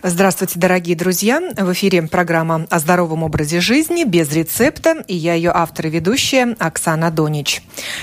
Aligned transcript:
Здравствуйте, 0.00 0.60
дорогие 0.60 0.94
друзья! 0.94 1.42
В 1.56 1.72
эфире 1.72 2.02
программа 2.02 2.68
о 2.70 2.78
здоровом 2.78 3.24
образе 3.24 3.60
жизни 3.60 4.04
без 4.04 4.30
рецепта, 4.32 5.02
и 5.08 5.16
я 5.16 5.34
ее 5.34 5.50
автор 5.52 5.88
и 5.88 5.90
ведущая 5.90 6.54
Оксана 6.60 7.10
Донич. 7.10 7.62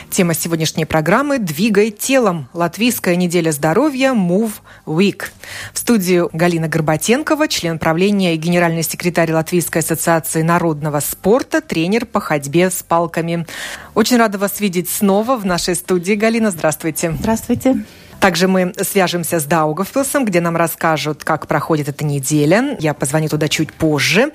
Тема 0.09 0.33
сегодняшней 0.33 0.83
программы 0.83 1.39
«Двигай 1.39 1.91
телом. 1.91 2.49
Латвийская 2.51 3.15
неделя 3.15 3.51
здоровья 3.51 4.11
Move 4.11 4.51
Week». 4.85 5.23
В 5.71 5.77
студию 5.77 6.29
Галина 6.33 6.67
Горбатенкова, 6.67 7.47
член 7.47 7.79
правления 7.79 8.35
и 8.35 8.37
генеральный 8.37 8.83
секретарь 8.83 9.31
Латвийской 9.31 9.77
ассоциации 9.77 10.41
народного 10.41 10.99
спорта, 10.99 11.61
тренер 11.61 12.05
по 12.07 12.19
ходьбе 12.19 12.71
с 12.71 12.83
палками. 12.83 13.47
Очень 13.93 14.17
рада 14.17 14.37
вас 14.37 14.59
видеть 14.59 14.89
снова 14.89 15.37
в 15.37 15.45
нашей 15.45 15.75
студии. 15.75 16.15
Галина, 16.15 16.51
здравствуйте. 16.51 17.15
Здравствуйте. 17.17 17.85
Также 18.25 18.47
мы 18.47 18.73
свяжемся 18.81 19.39
с 19.39 19.43
Даугавпилсом, 19.43 20.25
где 20.25 20.41
нам 20.41 20.57
расскажут, 20.57 21.23
как 21.23 21.45
проходит 21.45 21.89
эта 21.89 22.03
неделя. 22.03 22.75
Я 22.79 22.95
позвоню 22.95 23.29
туда 23.29 23.47
чуть 23.47 23.71
позже. 23.71 24.31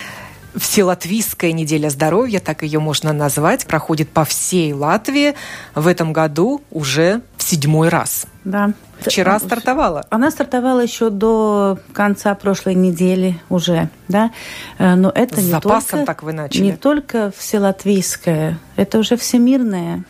Вселатвийская 0.55 1.51
неделя 1.51 1.91
здоровья, 1.91 2.39
так 2.39 2.63
ее 2.63 2.79
можно 2.79 3.13
назвать, 3.13 3.67
проходит 3.67 4.09
по 4.09 4.25
всей 4.25 4.73
Латвии. 4.73 5.35
В 5.75 5.89
этом 5.89 6.13
году 6.13 6.63
уже 6.71 7.23
в 7.37 7.43
седьмой 7.43 7.89
раз. 7.89 8.27
Да. 8.45 8.75
Вчера 9.01 9.41
стартовала. 9.41 10.07
Она 10.09 10.31
стартовала 10.31 10.79
еще 10.79 11.11
до 11.11 11.81
конца 11.93 12.37
прошлой 12.37 12.77
недели 12.77 13.41
уже, 13.49 13.89
да. 14.07 14.31
Э, 14.79 14.95
но 14.95 15.11
это 15.13 15.35
С 15.35 15.39
не 15.39 15.51
запасом 15.51 15.91
только, 15.91 16.07
так 16.07 16.23
вы 16.23 16.33
начали. 16.33 16.63
Не 16.63 16.73
только 16.75 17.33
вселатвийская, 17.37 18.57
это 18.77 18.99
уже 19.01 19.17
всемирная 19.17 20.05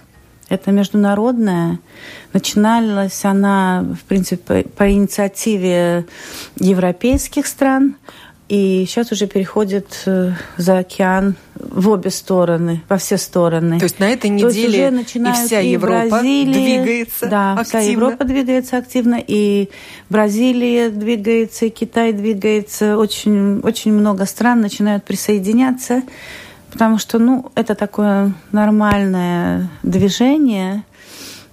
это 0.50 0.72
международная. 0.72 1.78
Начиналась 2.34 3.24
она, 3.24 3.86
в 3.98 4.04
принципе, 4.04 4.64
по 4.64 4.90
инициативе 4.90 6.04
европейских 6.58 7.46
стран, 7.46 7.96
и 8.48 8.84
сейчас 8.84 9.12
уже 9.12 9.28
переходит 9.28 10.02
э, 10.06 10.32
за 10.56 10.78
океан 10.78 11.36
в 11.54 11.88
обе 11.88 12.10
стороны, 12.10 12.82
во 12.88 12.96
все 12.96 13.16
стороны. 13.16 13.78
То 13.78 13.84
есть 13.84 14.00
на 14.00 14.10
этой 14.10 14.28
неделе 14.28 15.04
и 15.06 15.32
вся 15.32 15.60
и 15.60 15.70
Европа 15.70 16.08
Бразилия, 16.08 16.52
двигается 16.52 17.28
да, 17.28 17.52
активно? 17.52 17.64
вся 17.64 17.90
Европа 17.92 18.24
двигается 18.24 18.76
активно, 18.78 19.22
и 19.24 19.68
Бразилия 20.08 20.90
двигается, 20.90 21.66
и 21.66 21.70
Китай 21.70 22.12
двигается. 22.12 22.98
Очень, 22.98 23.60
очень 23.60 23.92
много 23.92 24.26
стран 24.26 24.62
начинают 24.62 25.04
присоединяться. 25.04 26.02
Потому 26.70 26.98
что, 26.98 27.18
ну, 27.18 27.50
это 27.54 27.74
такое 27.74 28.32
нормальное 28.52 29.68
движение. 29.82 30.84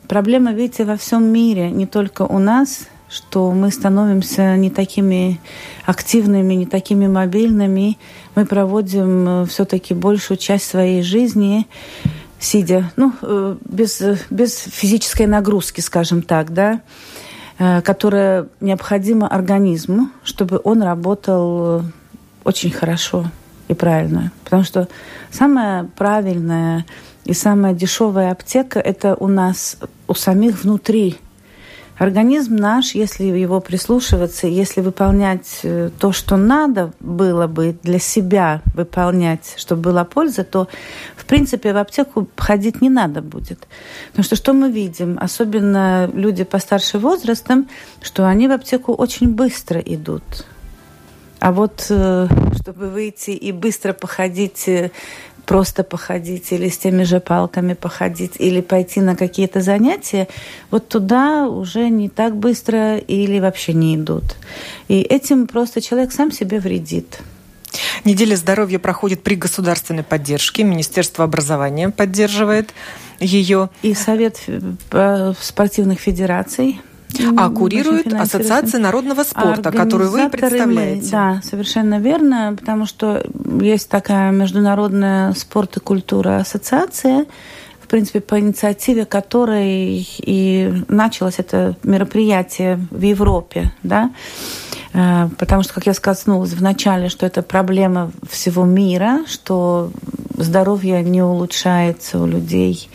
Проблема, 0.07 0.53
видите, 0.53 0.85
во 0.85 0.95
всем 0.95 1.25
мире, 1.25 1.71
не 1.71 1.85
только 1.85 2.21
у 2.21 2.39
нас, 2.39 2.87
что 3.09 3.51
мы 3.51 3.71
становимся 3.71 4.55
не 4.57 4.69
такими 4.69 5.39
активными, 5.85 6.53
не 6.53 6.65
такими 6.65 7.07
мобильными. 7.07 7.97
Мы 8.35 8.45
проводим 8.45 9.43
э, 9.43 9.45
все-таки 9.45 9.93
большую 9.93 10.37
часть 10.37 10.69
своей 10.69 11.01
жизни 11.01 11.67
сидя, 12.39 12.91
ну, 12.95 13.13
э, 13.21 13.55
без, 13.65 14.01
без 14.29 14.57
физической 14.57 15.25
нагрузки, 15.25 15.81
скажем 15.81 16.21
так, 16.21 16.53
да, 16.53 16.81
э, 17.57 17.81
которая 17.81 18.47
необходима 18.59 19.27
организму, 19.27 20.09
чтобы 20.23 20.61
он 20.63 20.81
работал 20.81 21.83
очень 22.43 22.71
хорошо 22.71 23.25
и 23.67 23.73
правильную. 23.73 24.31
Потому 24.43 24.63
что 24.63 24.87
самая 25.31 25.83
правильная 25.83 26.85
и 27.25 27.33
самая 27.33 27.73
дешевая 27.73 28.31
аптека– 28.31 28.79
это 28.91 29.15
у 29.15 29.27
нас, 29.27 29.77
у 30.07 30.13
самих 30.13 30.63
внутри. 30.63 31.17
Организм 31.97 32.55
наш, 32.55 32.91
если 32.91 33.23
его 33.23 33.59
прислушиваться, 33.59 34.45
если 34.45 34.81
выполнять 34.81 35.61
э, 35.63 35.89
то, 35.99 36.11
что 36.11 36.37
надо 36.37 36.93
было 36.99 37.47
бы 37.47 37.75
для 37.81 37.97
себя 37.97 38.61
выполнять, 38.75 39.55
чтобы 39.57 39.81
была 39.81 40.03
польза, 40.05 40.43
то, 40.43 40.67
в 41.15 41.25
принципе, 41.25 41.73
в 41.73 41.77
аптеку 41.77 42.29
ходить 42.37 42.81
не 42.81 42.89
надо 42.89 43.23
будет. 43.23 43.67
Потому 44.11 44.23
что 44.23 44.35
что 44.35 44.53
мы 44.53 44.71
видим? 44.71 45.17
Особенно 45.19 46.07
люди 46.13 46.43
постарше 46.43 46.99
возрастом, 46.99 47.67
что 48.03 48.27
они 48.27 48.47
в 48.47 48.51
аптеку 48.51 48.93
очень 48.93 49.33
быстро 49.33 49.79
идут 49.79 50.45
а 51.39 51.51
вот 51.51 51.85
э, 51.89 52.27
чтобы 52.61 52.89
выйти 52.89 53.31
и 53.31 53.51
быстро 53.51 53.93
походить, 53.93 54.67
э, 54.67 54.91
просто 55.45 55.83
походить 55.83 56.51
или 56.51 56.67
с 56.67 56.77
теми 56.77 57.03
же 57.03 57.19
палками 57.19 57.73
походить, 57.73 58.33
или 58.39 58.61
пойти 58.61 58.99
на 58.99 59.15
какие-то 59.15 59.61
занятия, 59.61 60.27
вот 60.71 60.89
туда 60.89 61.47
уже 61.47 61.89
не 61.89 62.09
так 62.09 62.35
быстро 62.35 62.97
или 62.97 63.39
вообще 63.39 63.73
не 63.73 63.95
идут. 63.95 64.35
И 64.87 65.01
этим 65.01 65.47
просто 65.47 65.81
человек 65.81 66.11
сам 66.11 66.31
себе 66.31 66.59
вредит. 66.59 67.19
Неделя 68.03 68.35
здоровья 68.35 68.79
проходит 68.79 69.23
при 69.23 69.35
государственной 69.35 70.03
поддержке. 70.03 70.63
Министерство 70.63 71.23
образования 71.23 71.89
поддерживает 71.89 72.73
ее. 73.19 73.69
И 73.81 73.93
Совет 73.93 74.39
э, 74.91 75.33
спортивных 75.39 75.99
федераций 75.99 76.81
а 77.37 77.49
курирует 77.49 78.13
Ассоциация 78.13 78.79
народного 78.79 79.23
спорта, 79.23 79.71
которую 79.71 80.11
вы 80.11 80.29
представляете. 80.29 81.11
Да, 81.11 81.41
совершенно 81.43 81.99
верно, 81.99 82.55
потому 82.57 82.85
что 82.85 83.23
есть 83.61 83.89
такая 83.89 84.31
международная 84.31 85.33
спорт 85.33 85.77
и 85.77 85.79
культура 85.79 86.37
ассоциация, 86.37 87.25
в 87.81 87.87
принципе, 87.87 88.19
по 88.19 88.37
инициативе 88.37 89.05
которой 89.05 90.05
и 90.17 90.83
началось 90.89 91.35
это 91.37 91.77
мероприятие 91.83 92.85
в 92.91 93.01
Европе, 93.01 93.71
да, 93.83 94.11
э, 94.93 95.29
потому 95.37 95.63
что, 95.63 95.73
как 95.73 95.85
я 95.85 95.93
сказала 95.93 96.43
в 96.43 96.61
начале, 96.61 97.07
что 97.07 97.25
это 97.25 97.41
проблема 97.41 98.11
всего 98.29 98.65
мира, 98.65 99.21
что 99.25 99.91
здоровье 100.35 101.01
не 101.01 101.21
улучшается 101.21 102.19
у 102.19 102.27
людей, 102.27 102.89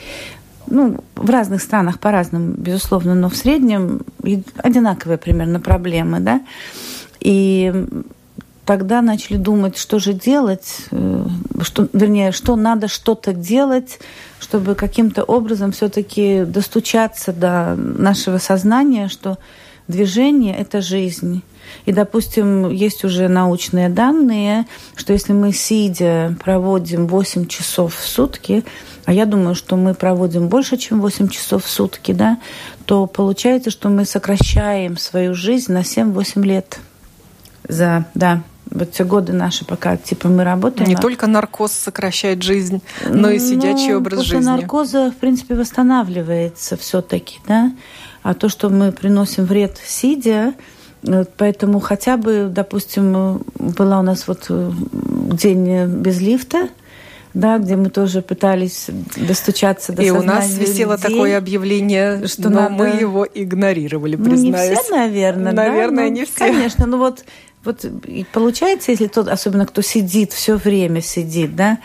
ну, 0.72 1.04
в 1.14 1.28
разных 1.28 1.62
странах 1.62 2.00
по-разному, 2.00 2.54
безусловно, 2.56 3.14
но 3.14 3.28
в 3.28 3.36
среднем 3.36 4.00
одинаковые 4.56 5.18
примерно 5.18 5.60
проблемы, 5.60 6.20
да. 6.20 6.40
И 7.20 7.72
тогда 8.64 9.02
начали 9.02 9.36
думать, 9.36 9.76
что 9.76 9.98
же 9.98 10.14
делать, 10.14 10.86
э, 10.90 11.26
что, 11.60 11.88
вернее, 11.92 12.32
что 12.32 12.56
надо 12.56 12.88
что-то 12.88 13.34
делать, 13.34 13.98
чтобы 14.40 14.74
каким-то 14.74 15.24
образом 15.24 15.72
все-таки 15.72 16.44
достучаться 16.44 17.32
до 17.32 17.74
нашего 17.76 18.38
сознания, 18.38 19.08
что 19.08 19.38
движение– 19.88 20.56
это 20.58 20.80
жизнь. 20.80 21.42
И, 21.86 21.92
допустим, 21.92 22.70
есть 22.70 23.04
уже 23.04 23.28
научные 23.28 23.88
данные, 23.88 24.66
что 24.94 25.12
если 25.12 25.32
мы, 25.32 25.52
сидя, 25.52 26.36
проводим 26.42 27.06
8 27.06 27.46
часов 27.46 27.96
в 27.96 28.06
сутки, 28.06 28.64
а 29.04 29.12
я 29.12 29.26
думаю, 29.26 29.54
что 29.54 29.76
мы 29.76 29.94
проводим 29.94 30.48
больше, 30.48 30.76
чем 30.76 31.00
8 31.00 31.28
часов 31.28 31.64
в 31.64 31.68
сутки, 31.68 32.12
да, 32.12 32.38
то 32.84 33.06
получается, 33.06 33.70
что 33.70 33.88
мы 33.88 34.04
сокращаем 34.04 34.96
свою 34.96 35.34
жизнь 35.34 35.72
на 35.72 35.80
7-8 35.80 36.42
лет. 36.44 36.78
За, 37.68 38.06
да, 38.14 38.42
вот 38.74 38.94
все 38.94 39.04
годы 39.04 39.32
наши, 39.32 39.64
пока 39.64 39.96
типа 39.96 40.28
мы 40.28 40.44
работаем. 40.44 40.88
Не 40.88 40.96
только 40.96 41.26
наркоз 41.26 41.72
сокращает 41.72 42.42
жизнь, 42.42 42.82
но 43.06 43.30
и 43.30 43.38
сидячий 43.38 43.92
ну, 43.92 43.98
образ 43.98 44.20
после 44.20 44.38
жизни. 44.38 44.50
наркоза, 44.50 45.10
в 45.10 45.16
принципе, 45.16 45.54
восстанавливается 45.54 46.76
все-таки, 46.76 47.38
да. 47.46 47.72
А 48.22 48.34
то, 48.34 48.48
что 48.48 48.70
мы 48.70 48.92
приносим 48.92 49.44
вред 49.44 49.78
сидя, 49.84 50.54
Поэтому 51.36 51.80
хотя 51.80 52.16
бы, 52.16 52.48
допустим, 52.50 53.42
была 53.58 54.00
у 54.00 54.02
нас 54.02 54.28
вот 54.28 54.46
э, 54.48 54.70
день 55.32 55.86
без 55.86 56.20
лифта, 56.20 56.68
да, 57.34 57.58
где 57.58 57.76
мы 57.76 57.90
тоже 57.90 58.22
пытались 58.22 58.88
достучаться 59.16 59.92
до 59.92 60.02
И 60.02 60.10
у 60.10 60.22
нас 60.22 60.50
висело 60.56 60.96
людей, 60.96 61.08
такое 61.08 61.38
объявление, 61.38 62.26
что 62.26 62.50
но 62.50 62.62
надо... 62.62 62.74
мы 62.74 62.86
его 62.88 63.26
игнорировали, 63.26 64.16
признаюсь. 64.16 64.42
Ну, 64.42 64.74
не 64.74 64.82
все, 64.82 64.96
наверное. 64.96 65.52
Наверное, 65.52 66.08
да? 66.08 66.10
не 66.10 66.24
все. 66.24 66.38
Конечно, 66.38 66.86
ну 66.86 66.98
вот 66.98 67.24
вот 67.64 67.84
и 67.84 68.26
получается, 68.32 68.90
если 68.90 69.06
тот, 69.06 69.28
особенно 69.28 69.66
кто 69.66 69.82
сидит, 69.82 70.32
все 70.32 70.56
время 70.56 71.00
сидит, 71.00 71.54
да, 71.54 71.78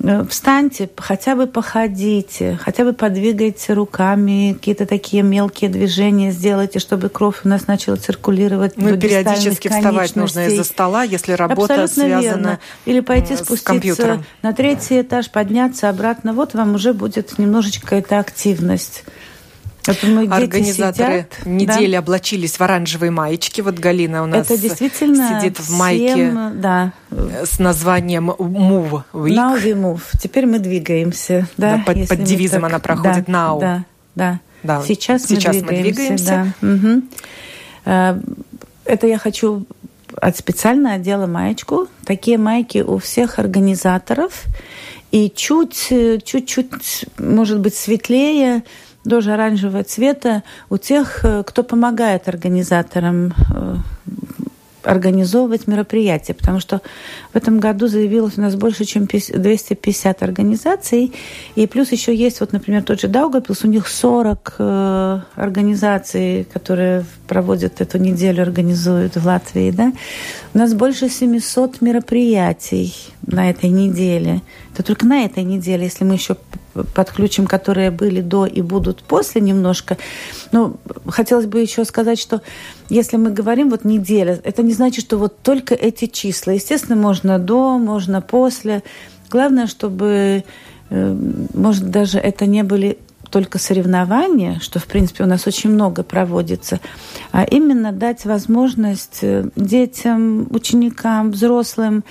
э, 0.00 0.24
встаньте, 0.28 0.90
хотя 0.96 1.36
бы 1.36 1.46
походите, 1.46 2.58
хотя 2.60 2.84
бы 2.84 2.92
подвигайте 2.92 3.72
руками, 3.72 4.52
какие-то 4.52 4.84
такие 4.84 5.22
мелкие 5.22 5.70
движения 5.70 6.32
сделайте, 6.32 6.80
чтобы 6.80 7.08
кровь 7.08 7.40
у 7.44 7.48
нас 7.48 7.66
начала 7.66 7.96
циркулировать. 7.96 8.76
Ну, 8.76 8.98
периодически 8.98 9.68
вставать 9.68 10.16
нужно 10.16 10.46
из-за 10.48 10.64
стола, 10.64 11.02
если 11.02 11.32
работа 11.32 11.82
Абсолютно 11.82 12.02
связана 12.04 12.20
верно. 12.20 12.58
Или 12.84 13.00
пойти 13.00 13.36
спуститься 13.36 14.22
на 14.42 14.52
третий 14.52 15.00
этаж, 15.00 15.30
подняться 15.30 15.88
обратно. 15.88 16.34
Вот 16.34 16.52
вам 16.52 16.74
уже 16.74 16.92
будет 16.92 17.38
немножечко 17.38 17.96
эта 17.96 18.18
активность. 18.18 19.04
Это 19.86 20.06
мы 20.06 20.26
Организаторы 20.26 21.26
сидят, 21.30 21.46
недели 21.46 21.92
да? 21.92 21.98
облачились 21.98 22.56
в 22.56 22.60
оранжевые 22.60 23.10
маечки. 23.10 23.60
Вот 23.60 23.78
Галина 23.78 24.22
у 24.22 24.26
нас 24.26 24.46
Это 24.46 24.60
действительно 24.60 25.40
сидит 25.40 25.58
в 25.58 25.76
майке 25.76 26.14
всем, 26.14 26.60
да. 26.60 26.92
с 27.10 27.58
названием 27.58 28.30
Move 28.30 29.02
Week. 29.12 29.34
Now 29.34 29.60
we 29.60 29.74
move. 29.74 30.02
Теперь 30.20 30.46
мы 30.46 30.60
двигаемся. 30.60 31.48
Да, 31.56 31.76
да 31.76 31.82
под, 31.84 32.08
под 32.08 32.22
девизом 32.22 32.62
так, 32.62 32.70
она 32.70 32.78
проходит 32.78 33.24
да, 33.26 33.32
Now. 33.32 33.60
Да, 33.60 33.84
да. 34.14 34.40
да. 34.62 34.82
Сейчас, 34.82 35.26
Сейчас 35.26 35.56
мы 35.56 35.68
двигаемся. 35.68 36.54
Мы 36.60 36.72
двигаемся. 36.72 37.04
Да. 37.84 37.92
Угу. 37.92 38.22
Это 38.84 39.06
я 39.06 39.18
хочу 39.18 39.66
от 40.16 40.36
специально 40.36 40.94
одела 40.94 41.26
маечку. 41.26 41.88
Такие 42.04 42.38
майки 42.38 42.78
у 42.78 42.98
всех 42.98 43.38
организаторов. 43.38 44.44
И 45.10 45.30
чуть, 45.34 45.88
чуть-чуть, 46.24 47.06
может 47.18 47.60
быть, 47.60 47.74
светлее, 47.74 48.64
тоже 49.08 49.32
оранжевого 49.32 49.84
цвета 49.84 50.42
у 50.70 50.78
тех, 50.78 51.24
кто 51.46 51.62
помогает 51.62 52.28
организаторам 52.28 53.34
э, 53.54 53.76
организовывать 54.84 55.66
мероприятия, 55.66 56.34
потому 56.34 56.60
что 56.60 56.80
в 57.32 57.36
этом 57.36 57.60
году 57.60 57.86
заявилось 57.86 58.38
у 58.38 58.40
нас 58.40 58.56
больше, 58.56 58.84
чем 58.84 59.06
250 59.06 60.22
организаций, 60.22 61.12
и 61.54 61.66
плюс 61.66 61.92
еще 61.92 62.14
есть, 62.14 62.40
вот, 62.40 62.52
например, 62.52 62.82
тот 62.82 63.00
же 63.00 63.08
Даугапилс, 63.08 63.64
у 63.64 63.68
них 63.68 63.88
40 63.88 64.54
э, 64.58 65.20
организаций, 65.36 66.46
которые 66.52 67.04
проводят 67.26 67.80
эту 67.80 67.98
неделю, 67.98 68.42
организуют 68.42 69.16
в 69.16 69.26
Латвии, 69.26 69.70
да. 69.70 69.92
У 70.54 70.58
нас 70.58 70.74
больше 70.74 71.08
700 71.08 71.80
мероприятий 71.80 72.94
на 73.26 73.50
этой 73.50 73.70
неделе. 73.70 74.42
Это 74.72 74.82
только 74.82 75.06
на 75.06 75.24
этой 75.24 75.44
неделе, 75.44 75.84
если 75.84 76.04
мы 76.04 76.14
еще 76.14 76.36
подключим, 76.94 77.46
которые 77.46 77.90
были 77.90 78.20
до 78.20 78.46
и 78.46 78.62
будут 78.62 79.02
после 79.02 79.40
немножко. 79.40 79.98
Но 80.52 80.76
хотелось 81.06 81.46
бы 81.46 81.60
еще 81.60 81.84
сказать, 81.84 82.18
что 82.18 82.42
если 82.88 83.16
мы 83.16 83.30
говорим 83.30 83.70
вот 83.70 83.84
неделя, 83.84 84.40
это 84.42 84.62
не 84.62 84.72
значит, 84.72 85.04
что 85.04 85.18
вот 85.18 85.38
только 85.42 85.74
эти 85.74 86.06
числа. 86.06 86.52
Естественно, 86.52 86.96
можно 86.96 87.38
до, 87.38 87.78
можно 87.78 88.20
после. 88.20 88.82
Главное, 89.30 89.66
чтобы, 89.66 90.44
э, 90.90 91.16
может, 91.54 91.90
даже 91.90 92.18
это 92.18 92.46
не 92.46 92.62
были 92.62 92.98
только 93.32 93.58
соревнования, 93.58 94.60
что, 94.60 94.78
в 94.78 94.86
принципе, 94.86 95.24
у 95.24 95.26
нас 95.26 95.46
очень 95.46 95.70
много 95.70 96.02
проводится, 96.02 96.78
а 97.32 97.42
именно 97.42 97.90
дать 97.90 98.24
возможность 98.24 99.18
э, 99.22 99.48
детям, 99.56 100.46
ученикам, 100.50 101.32
взрослым, 101.32 102.04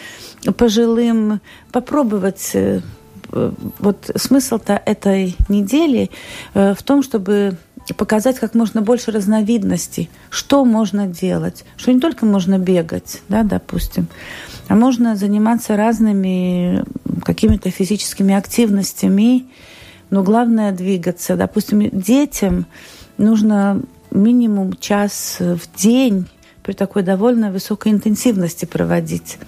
пожилым 0.57 1.39
попробовать 1.71 2.51
э, 2.53 2.81
вот 3.79 4.11
смысл-то 4.15 4.81
этой 4.85 5.37
недели 5.47 6.09
в 6.53 6.83
том, 6.83 7.01
чтобы 7.01 7.57
показать 7.95 8.39
как 8.39 8.53
можно 8.53 8.81
больше 8.81 9.11
разновидностей, 9.11 10.09
что 10.29 10.65
можно 10.65 11.07
делать, 11.07 11.65
что 11.77 11.91
не 11.91 11.99
только 11.99 12.25
можно 12.25 12.57
бегать, 12.57 13.21
да, 13.29 13.43
допустим, 13.43 14.07
а 14.67 14.75
можно 14.75 15.15
заниматься 15.15 15.75
разными 15.75 16.83
какими-то 17.23 17.71
физическими 17.71 18.33
активностями, 18.33 19.45
но 20.11 20.21
главное 20.21 20.71
двигаться. 20.71 21.35
Допустим, 21.35 21.89
детям 21.91 22.67
нужно 23.17 23.81
минимум 24.11 24.73
час 24.79 25.37
в 25.39 25.61
день 25.75 26.27
при 26.61 26.73
такой 26.73 27.01
довольно 27.01 27.51
высокой 27.51 27.91
интенсивности 27.91 28.65
проводить. 28.65 29.39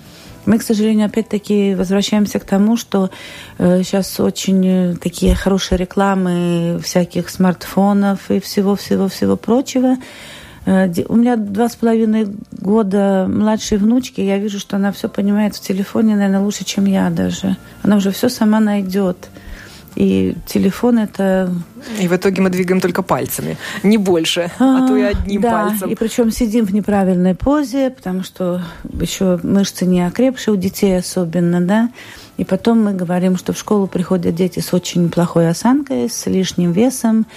Мы, 0.46 0.58
к 0.58 0.64
сожалению, 0.64 1.06
опять-таки 1.06 1.74
возвращаемся 1.76 2.40
к 2.40 2.46
тому, 2.46 2.76
что 2.76 3.12
э, 3.58 3.82
сейчас 3.84 4.20
очень 4.20 4.66
э, 4.66 4.96
такие 4.96 5.36
хорошие 5.36 5.78
рекламы 5.78 6.80
всяких 6.84 7.30
смартфонов 7.30 8.30
и 8.30 8.42
всего-всего-всего 8.42 9.38
прочего. 9.38 9.96
Э, 10.66 10.92
у 11.08 11.16
меня 11.16 11.38
два 11.38 11.70
с 11.70 11.78
половиной 11.78 12.28
года 12.52 13.26
младшей 13.30 13.78
внучки, 13.78 14.20
я 14.20 14.38
вижу, 14.38 14.60
что 14.60 14.76
она 14.76 14.92
все 14.92 15.08
понимает 15.08 15.56
в 15.56 15.62
телефоне, 15.62 16.16
наверное, 16.16 16.42
лучше, 16.42 16.66
чем 16.66 16.86
я 16.86 17.10
даже. 17.10 17.56
Она 17.82 17.96
уже 17.96 18.12
все 18.12 18.28
сама 18.28 18.60
найдет. 18.60 19.30
И 19.96 20.36
телефон 20.48 21.00
это... 21.00 21.54
И 22.00 22.08
в 22.08 22.16
итоге 22.16 22.42
мы 22.42 22.50
двигаем 22.50 22.82
только 22.82 23.04
пальцами, 23.04 23.58
не 23.84 23.98
больше, 23.98 24.52
а, 24.58 24.84
а 24.84 24.88
то 24.88 24.96
и 24.96 25.02
одним 25.02 25.42
да, 25.42 25.68
пальцем. 25.68 25.90
и 25.90 25.96
причем 25.96 26.32
сидим 26.32 26.66
в 26.66 26.74
неправильной 26.74 27.36
позе, 27.36 27.90
потому 27.90 28.24
что 28.24 28.62
еще 29.00 29.40
мышцы 29.44 29.86
не 29.86 30.06
окрепшие 30.06 30.54
у 30.54 30.58
детей 30.58 30.98
особенно, 30.98 31.62
да. 31.62 31.90
И 32.38 32.44
потом 32.44 32.84
мы 32.84 32.94
говорим, 32.94 33.38
что 33.38 33.54
в 33.54 33.58
школу 33.58 33.88
приходят 33.88 34.34
дети 34.34 34.60
с 34.60 34.74
очень 34.74 35.10
плохой 35.10 35.50
осанкой, 35.50 36.10
с 36.10 36.26
лишним 36.26 36.72
весом. 36.72 37.28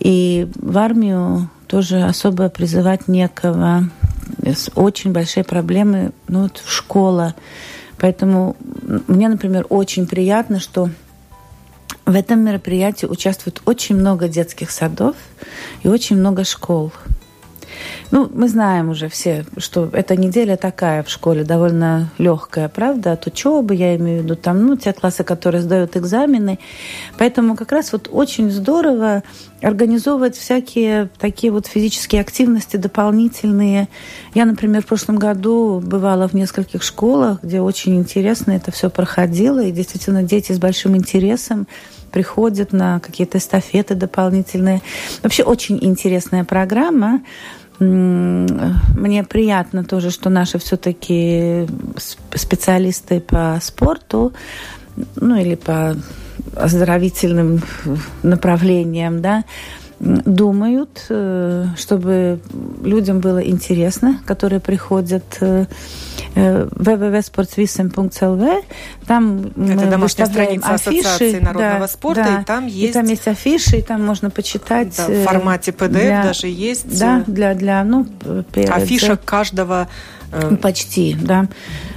И 0.00 0.48
в 0.56 0.76
армию 0.76 1.48
тоже 1.68 2.02
особо 2.02 2.48
призывать 2.48 3.06
некого. 3.06 3.88
Очень 4.74 5.12
большие 5.12 5.44
проблемы, 5.44 6.12
ну 6.26 6.42
вот 6.42 6.62
школа. 6.66 7.34
Поэтому 7.98 8.56
мне, 9.06 9.28
например, 9.28 9.66
очень 9.68 10.06
приятно, 10.06 10.58
что 10.58 10.90
в 12.06 12.14
этом 12.14 12.40
мероприятии 12.40 13.06
участвует 13.06 13.62
очень 13.64 13.96
много 13.96 14.28
детских 14.28 14.70
садов 14.70 15.16
и 15.82 15.88
очень 15.88 16.16
много 16.16 16.44
школ. 16.44 16.92
Ну, 18.10 18.30
мы 18.32 18.48
знаем 18.48 18.90
уже 18.90 19.08
все, 19.08 19.44
что 19.56 19.88
эта 19.92 20.16
неделя 20.16 20.56
такая 20.56 21.02
в 21.02 21.10
школе, 21.10 21.44
довольно 21.44 22.10
легкая, 22.18 22.68
правда, 22.68 23.12
от 23.12 23.26
учебы, 23.26 23.74
я 23.74 23.96
имею 23.96 24.20
в 24.20 24.24
виду, 24.24 24.36
там, 24.36 24.66
ну, 24.66 24.76
те 24.76 24.92
классы, 24.92 25.24
которые 25.24 25.62
сдают 25.62 25.96
экзамены. 25.96 26.58
Поэтому 27.18 27.56
как 27.56 27.72
раз 27.72 27.92
вот 27.92 28.08
очень 28.10 28.50
здорово 28.50 29.22
организовывать 29.62 30.36
всякие 30.36 31.08
такие 31.18 31.50
вот 31.50 31.66
физические 31.66 32.20
активности 32.20 32.76
дополнительные. 32.76 33.88
Я, 34.34 34.44
например, 34.44 34.82
в 34.82 34.86
прошлом 34.86 35.16
году 35.16 35.80
бывала 35.80 36.28
в 36.28 36.34
нескольких 36.34 36.82
школах, 36.82 37.42
где 37.42 37.60
очень 37.60 37.96
интересно 37.96 38.52
это 38.52 38.70
все 38.70 38.90
проходило, 38.90 39.62
и 39.62 39.72
действительно 39.72 40.22
дети 40.22 40.52
с 40.52 40.58
большим 40.58 40.96
интересом 40.96 41.66
приходят 42.14 42.72
на 42.72 43.00
какие-то 43.00 43.38
эстафеты 43.38 43.96
дополнительные. 43.96 44.82
Вообще 45.22 45.42
очень 45.42 45.78
интересная 45.82 46.44
программа. 46.44 47.22
Мне 47.78 49.24
приятно 49.24 49.84
тоже, 49.84 50.10
что 50.10 50.30
наши 50.30 50.58
все-таки 50.58 51.66
специалисты 52.34 53.20
по 53.20 53.58
спорту, 53.60 54.32
ну 55.16 55.36
или 55.36 55.54
по 55.56 55.96
оздоровительным 56.56 57.62
направлениям, 58.22 59.20
да, 59.20 59.44
думают, 60.04 61.06
э, 61.08 61.66
чтобы 61.76 62.40
людям 62.82 63.20
было 63.20 63.38
интересно, 63.38 64.20
которые 64.26 64.60
приходят 64.60 65.24
э, 65.40 65.66
э, 66.34 66.66
www.sportsvisem.lv. 66.66 68.64
Там 69.06 69.46
Это 69.56 69.56
мы 69.56 69.96
выставляем 69.96 70.62
афиши. 70.62 71.00
Ассоциации 71.00 71.40
народного 71.40 71.78
да, 71.80 71.88
спорта, 71.88 72.24
да, 72.24 72.40
и 72.40 72.44
там 72.44 72.66
есть... 72.66 72.90
И 72.90 72.92
там 72.92 73.06
есть 73.06 73.28
афиши, 73.28 73.78
и 73.78 73.82
там 73.82 74.04
можно 74.04 74.30
почитать... 74.30 74.94
Да, 74.96 75.06
в 75.08 75.24
формате 75.24 75.70
PDF 75.70 75.88
для, 75.88 76.22
даже 76.22 76.48
есть. 76.48 76.98
Да, 76.98 77.24
для, 77.26 77.54
для 77.54 77.84
ну, 77.84 78.06
афиша 78.68 79.16
каждого 79.16 79.84
Э, 79.84 79.88
Почти, 80.60 81.16
да. 81.20 81.48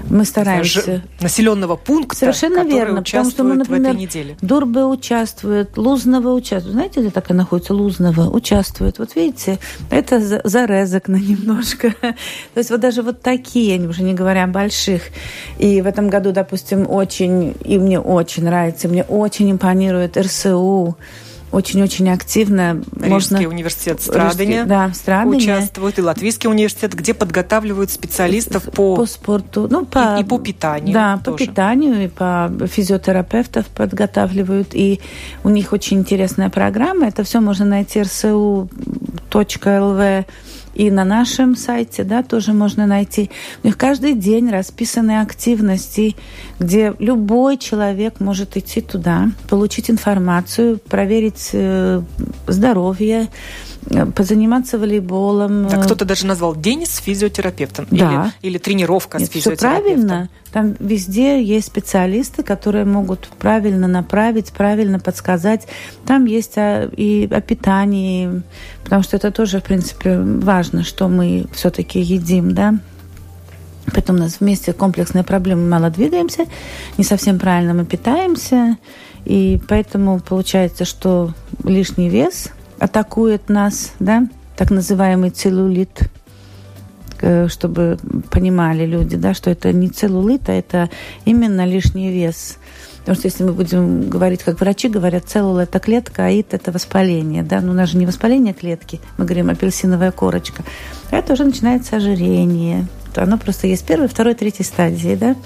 Мы 0.10 0.26
стараемся. 0.26 1.04
Населенного 1.20 1.76
пункта, 1.76 2.18
Совершенно 2.18 2.64
верно, 2.64 3.04
потому 3.04 3.30
что, 3.30 3.44
ну, 3.44 3.56
например. 3.56 3.98
Дурбе 4.42 4.86
участвует, 4.86 5.78
Лузново 5.78 6.30
участвует. 6.30 6.74
Знаете, 6.74 7.02
где 7.02 7.10
так 7.10 7.30
и 7.30 7.34
находится 7.34 7.74
Лузново? 7.74 8.30
Участвует. 8.30 9.00
Вот 9.00 9.16
видите, 9.16 9.60
это 9.90 10.42
зарезок 10.48 11.08
на 11.08 11.18
немножко. 11.18 11.92
То 12.02 12.16
есть 12.56 12.70
вот 12.70 12.80
даже 12.80 13.02
вот 13.02 13.22
такие, 13.22 13.80
уже 13.88 14.04
не 14.04 14.14
говоря 14.14 14.46
о 14.46 14.48
больших. 14.48 15.04
И 15.58 15.82
в 15.82 15.88
этом 15.88 16.10
году, 16.10 16.32
допустим, 16.32 16.90
очень, 16.90 17.56
и 17.66 17.78
мне 17.78 18.00
очень 18.00 18.44
нравится, 18.44 18.88
мне 18.88 19.04
очень 19.04 19.52
импонирует 19.52 20.18
РСУ, 20.18 20.98
очень-очень 21.52 22.10
активно. 22.10 22.82
Рижский 22.96 23.10
можно... 23.10 23.40
университет 23.48 24.02
Страдания, 24.02 24.66
да, 24.66 24.92
Страдания 24.94 25.38
участвует, 25.38 25.98
и 26.00 26.02
Латвийский 26.02 26.50
университет, 26.50 26.94
где 26.94 27.14
подготавливают 27.14 27.90
специалистов 27.92 28.64
по, 28.64 28.96
по 28.96 29.06
спорту, 29.06 29.68
ну, 29.70 29.86
по... 29.86 30.18
И, 30.18 30.22
и 30.22 30.26
по 30.26 30.40
питанию. 30.40 30.94
Да, 30.94 31.22
тоже. 31.24 31.38
по 31.38 31.46
питанию, 31.46 32.04
и 32.04 32.08
по 32.08 32.52
физиотерапевтов 32.68 33.66
подготавливают. 33.68 34.70
И 34.74 35.00
у 35.44 35.50
них 35.50 35.74
очень 35.74 36.00
интересная 36.00 36.50
программа. 36.50 37.08
Это 37.08 37.24
все 37.24 37.40
можно 37.40 37.66
найти 37.66 38.02
rsu.lv 38.02 38.68
и 40.78 40.92
на 40.92 41.04
нашем 41.04 41.56
сайте, 41.56 42.04
да, 42.04 42.22
тоже 42.22 42.54
можно 42.54 42.86
найти. 42.86 43.32
У 43.64 43.68
них 43.68 43.80
каждый 43.80 44.14
день 44.14 44.52
расписаны 44.52 45.22
активности, 45.22 46.16
где 46.60 46.94
любой 47.00 47.58
человек 47.58 48.20
может 48.20 48.58
идти 48.58 48.82
туда, 48.82 49.32
получить 49.50 49.90
информацию, 49.90 50.78
проверить 50.78 51.50
э, 51.54 52.04
здоровье, 52.46 53.28
позаниматься 54.16 54.78
волейболом. 54.78 55.68
Да, 55.68 55.78
кто-то 55.78 56.06
даже 56.06 56.26
назвал 56.26 56.56
день 56.56 56.86
с 56.86 56.98
физиотерапевтом. 56.98 57.88
Да. 57.92 58.34
Или, 58.42 58.54
или 58.54 58.58
тренировка 58.58 59.18
Нет, 59.18 59.30
с 59.30 59.32
физиотерапевтом. 59.32 59.98
Все 59.98 60.08
правильно. 60.08 60.30
Там 60.52 60.76
везде 60.80 61.44
есть 61.44 61.68
специалисты, 61.68 62.44
которые 62.44 62.86
могут 62.86 63.28
правильно 63.40 63.88
направить, 63.88 64.52
правильно 64.52 65.00
подсказать. 65.00 65.68
Там 66.06 66.26
есть 66.26 66.58
о, 66.58 66.90
и 66.96 67.28
о 67.32 67.42
питании, 67.42 68.42
потому 68.84 69.04
что 69.04 69.18
это 69.18 69.32
тоже, 69.32 69.60
в 69.60 69.64
принципе, 69.64 70.18
важно, 70.20 70.84
что 70.84 71.08
мы 71.08 71.46
все-таки 71.54 72.00
едим, 72.00 72.54
да. 72.54 72.80
Поэтому 73.94 74.20
у 74.20 74.22
нас 74.24 74.38
вместе 74.40 74.74
комплексная 74.74 75.24
проблема. 75.24 75.62
Мы 75.62 75.70
мало 75.70 75.90
двигаемся, 75.90 76.46
не 76.98 77.04
совсем 77.04 77.40
правильно 77.40 77.74
мы 77.74 77.86
питаемся. 77.86 78.78
И 79.26 79.60
поэтому 79.68 80.20
получается, 80.20 80.86
что 80.86 81.34
лишний 81.64 82.10
вес 82.10 82.50
атакует 82.80 83.50
нас, 83.50 83.94
да, 84.00 84.28
так 84.56 84.72
называемый 84.72 85.30
целлулит, 85.30 86.10
э, 87.22 87.48
чтобы 87.48 87.98
понимали 88.32 88.86
люди, 88.86 89.16
да, 89.16 89.34
что 89.34 89.50
это 89.50 89.72
не 89.74 89.90
целлулит, 89.90 90.50
а 90.50 90.54
это 90.54 90.90
именно 91.26 91.66
лишний 91.66 92.12
вес. 92.12 92.58
Потому 93.08 93.20
что 93.20 93.28
если 93.30 93.44
мы 93.46 93.54
будем 93.54 94.10
говорить, 94.10 94.44
как 94.44 94.60
врачи 94.60 94.90
говорят, 94.90 95.30
целлул– 95.30 95.58
это 95.60 95.80
клетка, 95.80 96.26
а 96.26 96.30
ит– 96.30 96.48
это 96.54 96.74
воспаление. 96.74 97.42
Да? 97.42 97.62
Но 97.62 97.72
у 97.72 97.74
нас 97.74 97.92
же 97.92 97.98
не 97.98 98.06
воспаление 98.06 98.54
клетки, 98.54 99.00
мы 99.18 99.24
говорим 99.24 99.50
апельсиновая 99.50 100.12
корочка. 100.12 100.66
А 101.10 101.16
это 101.16 101.32
уже 101.32 101.46
начинается 101.46 101.96
ожирение, 101.96 102.86
оно 103.16 103.38
просто 103.38 103.68
есть 103.68 103.86
первой, 103.86 104.10
второй, 104.10 104.36
третьей 104.36 104.66
стадии, 104.66 105.16
да. 105.16 105.38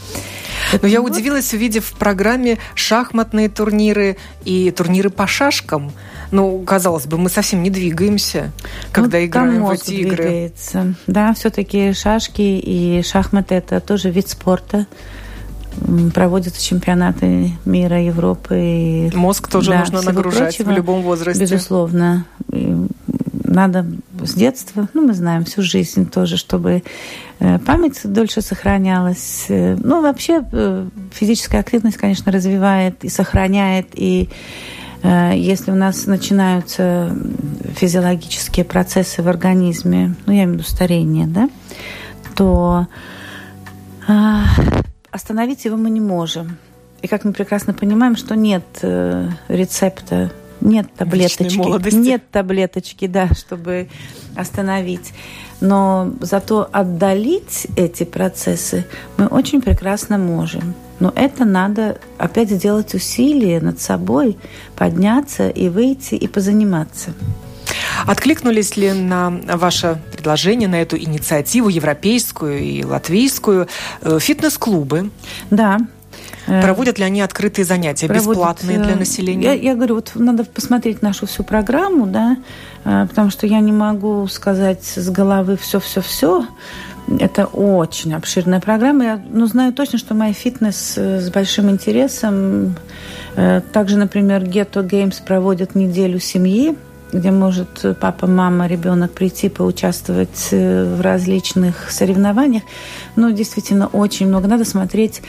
Но 0.82 0.88
я 0.88 1.04
удивилась, 1.04 1.54
увидев 1.54 1.86
в 1.86 1.94
программе 1.94 2.58
шахматные 2.74 3.48
турниры 3.48 4.18
и 4.44 4.72
турниры 4.72 5.12
по 5.12 5.28
шашкам. 5.28 5.92
Ну, 6.32 6.64
казалось 6.64 7.06
бы, 7.06 7.20
мы 7.20 7.30
совсем 7.30 7.62
не 7.62 7.70
двигаемся, 7.70 8.52
когда 8.92 9.20
ну, 9.20 9.26
играем 9.26 9.66
в 9.66 9.70
эти 9.70 9.92
игры. 9.92 10.24
Двигается. 10.24 10.96
Да, 11.06 11.36
все-таки 11.36 11.94
шашки 11.94 12.42
и 12.42 13.04
шахматы 13.04 13.54
это 13.54 13.80
тоже 13.82 14.10
вид 14.10 14.30
спорта 14.30 14.88
проводятся 16.14 16.64
чемпионаты 16.64 17.52
мира, 17.66 18.02
Европы. 18.02 19.10
И, 19.12 19.16
Мозг 19.16 19.48
тоже 19.48 19.72
да, 19.72 19.80
нужно 19.80 20.02
нагружать 20.02 20.58
прочего, 20.58 20.74
в 20.74 20.76
любом 20.76 21.02
возрасте. 21.02 21.42
Безусловно 21.42 22.26
надо 23.52 23.86
с 24.24 24.34
детства, 24.34 24.88
ну, 24.94 25.06
мы 25.06 25.14
знаем, 25.14 25.44
всю 25.46 25.62
жизнь 25.62 26.10
тоже, 26.10 26.38
чтобы 26.38 26.84
э, 27.40 27.60
память 27.60 28.00
дольше 28.04 28.42
сохранялась. 28.42 29.46
Э, 29.50 29.76
ну, 29.76 30.02
вообще 30.02 30.44
э, 30.52 30.88
физическая 31.12 31.62
активность, 31.62 31.98
конечно, 31.98 32.32
развивает 32.32 33.04
и 33.04 33.10
сохраняет, 33.10 33.88
и 33.94 34.30
если 35.04 35.72
у 35.72 35.76
нас 35.76 36.06
начинаются 36.06 37.18
физиологические 37.76 38.64
процессы 38.64 39.24
в 39.24 39.28
организме, 39.28 40.14
ну, 40.28 40.34
я 40.34 40.44
имею 40.44 40.50
в 40.50 40.54
виду 40.60 40.64
старение, 40.64 41.26
да, 41.26 41.50
то 42.36 42.86
остановить 45.12 45.66
его 45.66 45.78
мы 45.78 45.90
не 45.90 46.02
можем. 46.02 46.58
И 47.02 47.08
как 47.08 47.26
мы 47.26 47.34
прекрасно 47.34 47.74
понимаем, 47.74 48.16
что 48.16 48.36
нет 48.36 48.64
рецепта 49.48 50.32
нет 50.62 50.94
таблеточки, 50.96 51.96
нет 51.96 52.24
таблеточки, 52.32 53.08
да, 53.08 53.30
чтобы 53.34 53.90
остановить. 54.36 55.14
Но 55.60 56.14
зато 56.22 56.68
отдалить 56.72 57.68
эти 57.76 58.04
процессы 58.04 58.86
мы 59.18 59.28
очень 59.28 59.62
прекрасно 59.62 60.18
можем. 60.18 60.74
Но 61.00 61.12
это 61.16 61.46
надо 61.46 61.98
опять 62.18 62.52
сделать 62.52 62.94
усилие 62.94 63.60
над 63.60 63.82
собой, 63.82 64.38
подняться 64.76 65.50
и 65.50 65.70
выйти 65.70 66.16
и 66.16 66.28
позаниматься. 66.28 67.14
Откликнулись 68.06 68.78
ли 68.78 68.94
на 68.94 69.30
ваше 69.30 70.02
предложение, 70.12 70.68
на 70.68 70.82
эту 70.82 70.98
инициативу 70.98 71.70
европейскую 71.70 72.60
и 72.60 72.84
латвийскую 72.84 73.68
э, 74.02 74.20
фитнес-клубы? 74.20 75.10
Да, 75.50 75.80
Э, 76.48 76.62
Проводят 76.62 76.98
ли 76.98 77.06
они 77.06 77.22
открытые 77.22 77.66
занятия, 77.66 78.08
Проводят, 78.08 78.30
бесплатные 78.30 78.80
для 78.80 78.94
э, 78.94 78.96
населения? 78.96 79.44
Я, 79.44 79.54
я 79.54 79.76
говорю, 79.76 79.96
вот 79.96 80.12
надо 80.16 80.44
посмотреть 80.44 81.02
нашу 81.02 81.28
всю 81.28 81.44
программу, 81.44 82.08
да, 82.08 82.38
потому 82.84 83.30
что 83.30 83.46
я 83.46 83.60
не 83.60 83.72
могу 83.72 84.28
сказать 84.28 84.84
с 84.84 85.10
головы 85.10 85.58
все-все-все. 85.58 86.46
Это 87.20 87.46
очень 87.46 88.14
обширная 88.14 88.60
программа. 88.60 89.04
Я 89.04 89.22
ну, 89.30 89.46
знаю 89.46 89.74
точно, 89.74 90.00
что 90.00 90.14
моя 90.14 90.34
фитнес 90.34 90.98
с 90.98 91.30
большим 91.30 91.70
интересом. 91.70 92.76
Также, 93.72 93.98
например, 93.98 94.44
Ghetto 94.44 94.88
Games 94.88 95.16
проводят 95.24 95.76
неделю 95.76 96.20
семьи, 96.20 96.76
где 97.12 97.32
может 97.32 97.98
папа, 98.00 98.28
мама, 98.28 98.68
ребенок 98.68 99.12
прийти 99.12 99.50
поучаствовать 99.50 100.50
в 100.52 101.02
различных 101.02 101.92
соревнованиях. 101.92 102.64
Ну, 103.16 103.32
действительно, 103.32 103.88
очень 103.88 104.28
много. 104.28 104.48
Надо 104.48 104.66
смотреть 104.66 105.22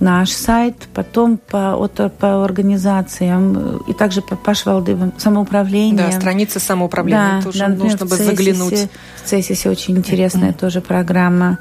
наш 0.00 0.30
сайт, 0.30 0.88
потом 0.94 1.36
по, 1.38 1.74
от, 1.76 2.00
по 2.18 2.44
организациям 2.44 3.78
и 3.86 3.92
также 3.92 4.22
по 4.22 4.34
Пашвалдывым 4.34 5.12
самоуправлением. 5.18 5.96
Да, 5.96 6.12
страница 6.12 6.58
самоуправления 6.58 7.38
да, 7.38 7.42
тоже 7.42 7.58
да, 7.58 7.68
например, 7.68 7.92
нужно 7.92 8.06
бы 8.06 8.16
Цесисе, 8.16 8.30
заглянуть. 8.30 8.88
В 9.22 9.28
Цесисе 9.28 9.70
очень 9.70 9.96
интересная 9.96 10.52
тоже 10.52 10.80
программа. 10.80 11.58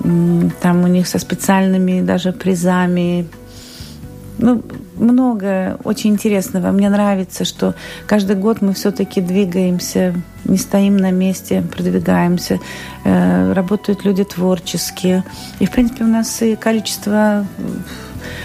Там 0.00 0.84
у 0.84 0.86
них 0.86 1.06
со 1.06 1.18
специальными 1.18 2.00
даже 2.00 2.32
призами 2.32 3.26
ну, 4.38 4.62
много 4.96 5.78
очень 5.84 6.10
интересного. 6.10 6.70
Мне 6.72 6.88
нравится, 6.90 7.44
что 7.44 7.74
каждый 8.06 8.36
год 8.36 8.60
мы 8.60 8.72
все-таки 8.74 9.20
двигаемся, 9.20 10.14
не 10.44 10.58
стоим 10.58 10.96
на 10.96 11.10
месте, 11.10 11.62
продвигаемся. 11.70 12.58
Э, 13.04 13.52
работают 13.52 14.04
люди 14.04 14.24
творческие. 14.24 15.24
И, 15.58 15.66
в 15.66 15.70
принципе, 15.70 16.04
у 16.04 16.08
нас 16.08 16.42
и 16.42 16.56
количество 16.56 17.46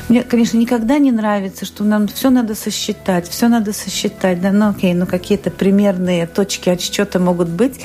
мне, 0.10 0.24
конечно, 0.24 0.58
никогда 0.58 0.98
не 1.00 1.12
нравится, 1.12 1.65
что 1.65 1.84
нам 1.84 2.08
все 2.08 2.29
надо 2.29 2.56
сосчитать, 2.56 3.27
все 3.27 3.48
надо 3.48 3.74
сосчитать. 3.74 4.41
Да, 4.41 4.51
ну 4.51 4.70
окей, 4.70 4.94
ну 4.94 5.06
какие-то 5.06 5.51
примерные 5.51 6.27
точки 6.27 6.70
отсчета 6.70 7.20
могут 7.20 7.50
быть. 7.50 7.82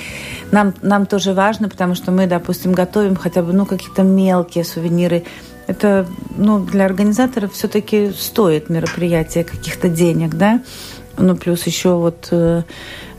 Нам, 0.53 0.75
нам 0.83 1.07
тоже 1.07 1.35
важно, 1.35 1.69
потому 1.69 1.95
что 1.95 2.13
мы, 2.13 2.27
допустим, 2.27 2.73
готовим 2.73 3.17
хотя 3.17 3.43
бы 3.43 3.53
ну, 3.53 3.67
какие-то 3.67 4.03
мелкие 4.03 4.65
сувениры 4.65 5.25
это 5.73 6.07
ну, 6.37 6.65
для 6.65 6.85
организаторов 6.85 7.53
все-таки 7.53 8.13
стоит 8.13 8.71
мероприятие 8.71 9.45
каких-то 9.45 9.89
денег, 9.89 10.35
да? 10.35 10.63
Ну, 11.19 11.37
плюс 11.37 11.67
еще 11.67 11.95
вот 11.97 12.29
э, 12.31 12.63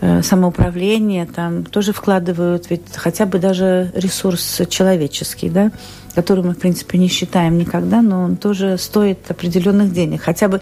э, 0.01 0.21
самоуправление, 0.23 1.25
там 1.25 1.63
тоже 1.63 1.93
вкладывают 1.93 2.69
ведь 2.69 2.95
хотя 2.95 3.25
бы 3.25 3.39
даже 3.39 3.91
ресурс 3.93 4.61
человеческий, 4.69 5.49
да, 5.49 5.71
который 6.15 6.43
мы, 6.43 6.53
в 6.53 6.59
принципе, 6.59 6.97
не 6.97 7.07
считаем 7.07 7.57
никогда, 7.57 8.01
но 8.01 8.23
он 8.23 8.35
тоже 8.35 8.77
стоит 8.77 9.19
определенных 9.29 9.93
денег. 9.93 10.21
Хотя 10.21 10.47
бы 10.47 10.61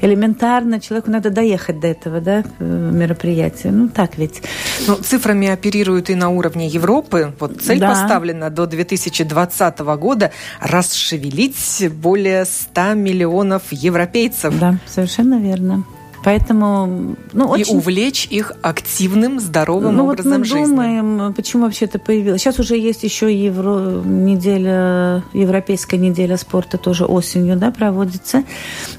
элементарно 0.00 0.80
человеку 0.80 1.10
надо 1.10 1.30
доехать 1.30 1.80
до 1.80 1.88
этого 1.88 2.20
да, 2.20 2.44
мероприятия. 2.58 3.70
Ну, 3.70 3.88
так 3.88 4.18
ведь. 4.18 4.42
Ну, 4.86 4.96
цифрами 4.96 5.48
оперируют 5.48 6.10
и 6.10 6.14
на 6.14 6.30
уровне 6.30 6.66
Европы. 6.66 7.32
Вот 7.38 7.60
цель 7.60 7.78
да. 7.78 7.90
поставлена 7.90 8.50
до 8.50 8.66
2020 8.66 9.78
года 9.78 10.32
расшевелить 10.60 11.88
более 11.92 12.44
100 12.44 12.94
миллионов 12.94 13.62
европейцев. 13.70 14.58
Да, 14.58 14.78
совершенно 14.86 15.40
верно. 15.40 15.84
Поэтому, 16.22 17.16
ну, 17.32 17.46
очень... 17.46 17.74
И 17.74 17.76
увлечь 17.76 18.26
их 18.30 18.52
активным, 18.62 19.40
здоровым 19.40 19.96
ну, 19.96 20.04
образом 20.04 20.32
вот 20.32 20.38
мы 20.38 20.44
жизни. 20.44 20.64
думаем, 20.64 21.32
почему 21.34 21.64
вообще 21.64 21.86
это 21.86 21.98
появилось. 21.98 22.42
Сейчас 22.42 22.58
уже 22.58 22.76
есть 22.76 23.04
еще 23.04 23.34
евро... 23.34 24.02
неделя, 24.04 25.22
Европейская 25.32 25.96
неделя 25.96 26.36
спорта 26.36 26.76
тоже 26.78 27.06
осенью 27.06 27.56
да, 27.56 27.70
проводится, 27.70 28.44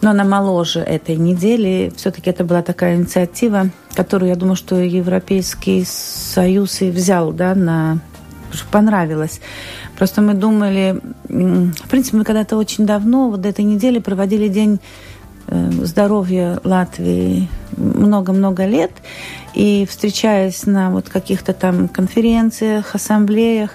но 0.02 0.10
она 0.10 0.24
моложе 0.24 0.80
этой 0.80 1.16
недели. 1.16 1.94
Все-таки 1.96 2.30
это 2.30 2.44
была 2.44 2.64
такая 2.64 2.96
инициатива, 2.96 3.70
которую, 3.96 4.30
я 4.30 4.36
думаю, 4.36 4.56
что 4.56 4.80
Европейский 4.80 5.86
Союз 5.86 6.82
и 6.82 6.90
взял 6.90 7.32
да, 7.32 7.54
на 7.54 8.00
понравилось. 8.72 9.40
Просто 9.98 10.22
мы 10.22 10.34
думали, 10.34 11.00
в 11.28 11.88
принципе, 11.90 12.18
мы 12.18 12.24
когда-то 12.24 12.58
очень 12.58 12.86
давно, 12.86 13.30
вот 13.30 13.46
этой 13.46 13.64
неделе 13.64 14.02
проводили 14.02 14.48
день 14.48 14.80
здоровья 15.52 16.60
Латвии 16.64 17.50
много-много 17.76 18.66
лет. 18.66 18.92
И 19.54 19.86
встречаясь 19.90 20.66
на 20.66 20.90
вот 20.92 21.10
каких-то 21.10 21.54
там 21.54 21.88
конференциях, 21.88 22.96
ассамблеях, 22.96 23.72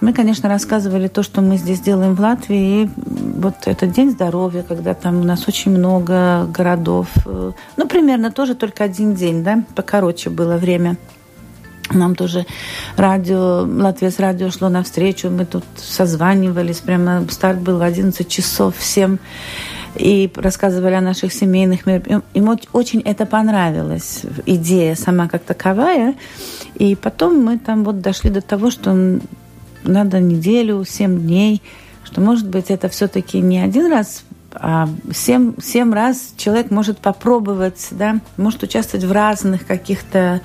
мы, 0.00 0.12
конечно, 0.12 0.48
рассказывали 0.48 1.08
то, 1.08 1.22
что 1.22 1.40
мы 1.40 1.56
здесь 1.56 1.80
делаем 1.80 2.14
в 2.14 2.20
Латвии. 2.20 2.84
И 2.84 2.90
вот 2.96 3.54
этот 3.66 3.92
День 3.92 4.10
здоровья, 4.10 4.62
когда 4.62 4.94
там 4.94 5.20
у 5.20 5.24
нас 5.24 5.48
очень 5.48 5.72
много 5.72 6.46
городов. 6.46 7.08
Э, 7.26 7.52
ну, 7.76 7.88
примерно 7.88 8.30
тоже 8.30 8.54
только 8.54 8.84
один 8.84 9.14
день, 9.14 9.42
да, 9.42 9.64
покороче 9.74 10.30
было 10.30 10.56
время. 10.56 10.96
Нам 11.90 12.14
тоже 12.14 12.46
радио, 12.96 13.66
Латвия 13.66 14.10
с 14.10 14.18
радио 14.18 14.50
шло 14.50 14.68
навстречу, 14.68 15.30
мы 15.30 15.46
тут 15.46 15.64
созванивались, 15.76 16.78
прямо 16.78 17.26
старт 17.30 17.60
был 17.60 17.78
в 17.78 17.82
11 17.82 18.28
часов 18.28 18.76
всем. 18.76 19.18
И 19.94 20.30
рассказывали 20.34 20.94
о 20.94 21.00
наших 21.00 21.32
семейных 21.32 21.86
мероприятиях. 21.86 22.24
Им 22.34 22.56
очень 22.72 23.00
это 23.00 23.26
понравилось, 23.26 24.22
идея 24.46 24.94
сама 24.94 25.28
как 25.28 25.42
таковая. 25.42 26.14
И 26.74 26.94
потом 26.94 27.42
мы 27.42 27.58
там 27.58 27.84
вот 27.84 28.00
дошли 28.00 28.30
до 28.30 28.40
того, 28.40 28.70
что 28.70 29.18
надо 29.84 30.20
неделю, 30.20 30.84
семь 30.84 31.20
дней, 31.20 31.62
что, 32.04 32.20
может 32.20 32.48
быть, 32.48 32.70
это 32.70 32.88
все-таки 32.88 33.40
не 33.40 33.58
один 33.58 33.90
раз 33.90 34.24
а 34.54 34.88
семь, 35.12 35.54
семь 35.62 35.92
раз 35.92 36.32
человек 36.36 36.70
может 36.70 36.98
попробовать, 36.98 37.88
да, 37.90 38.20
может 38.36 38.62
участвовать 38.62 39.04
в 39.04 39.12
разных 39.12 39.66
каких-то 39.66 40.40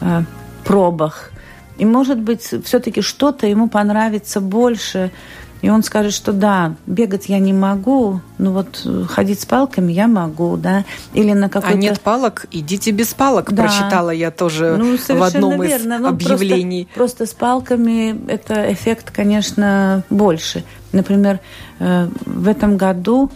э, 0.00 0.22
пробах. 0.64 1.32
И, 1.78 1.84
может 1.84 2.18
быть, 2.18 2.42
все-таки 2.64 3.00
что-то 3.00 3.46
ему 3.46 3.68
понравится 3.68 4.40
больше. 4.40 5.10
И 5.60 5.70
он 5.70 5.82
скажет, 5.82 6.12
что 6.12 6.32
да, 6.32 6.74
бегать 6.86 7.28
я 7.28 7.38
не 7.38 7.52
могу, 7.52 8.20
но 8.38 8.52
вот 8.52 8.86
ходить 9.08 9.40
с 9.40 9.46
палками 9.46 9.92
я 9.92 10.06
могу, 10.06 10.56
да, 10.56 10.84
или 11.14 11.32
на 11.32 11.48
какой-то... 11.48 11.76
А 11.76 11.80
нет 11.80 12.00
палок, 12.00 12.46
идите 12.52 12.90
без 12.92 13.12
палок, 13.14 13.52
да. 13.52 13.64
прочитала 13.64 14.10
я 14.10 14.30
тоже 14.30 14.76
ну, 14.76 14.96
в 14.96 15.22
одном 15.22 15.60
верно. 15.60 15.94
из 15.94 16.00
ну, 16.00 16.08
объявлений. 16.08 16.88
Просто, 16.94 17.18
просто 17.18 17.26
с 17.26 17.38
палками 17.38 18.18
это 18.30 18.72
эффект, 18.72 19.10
конечно, 19.10 20.04
больше. 20.10 20.64
Например, 20.92 21.40
э, 21.80 22.08
в 22.24 22.48
этом 22.48 22.76
году 22.76 23.30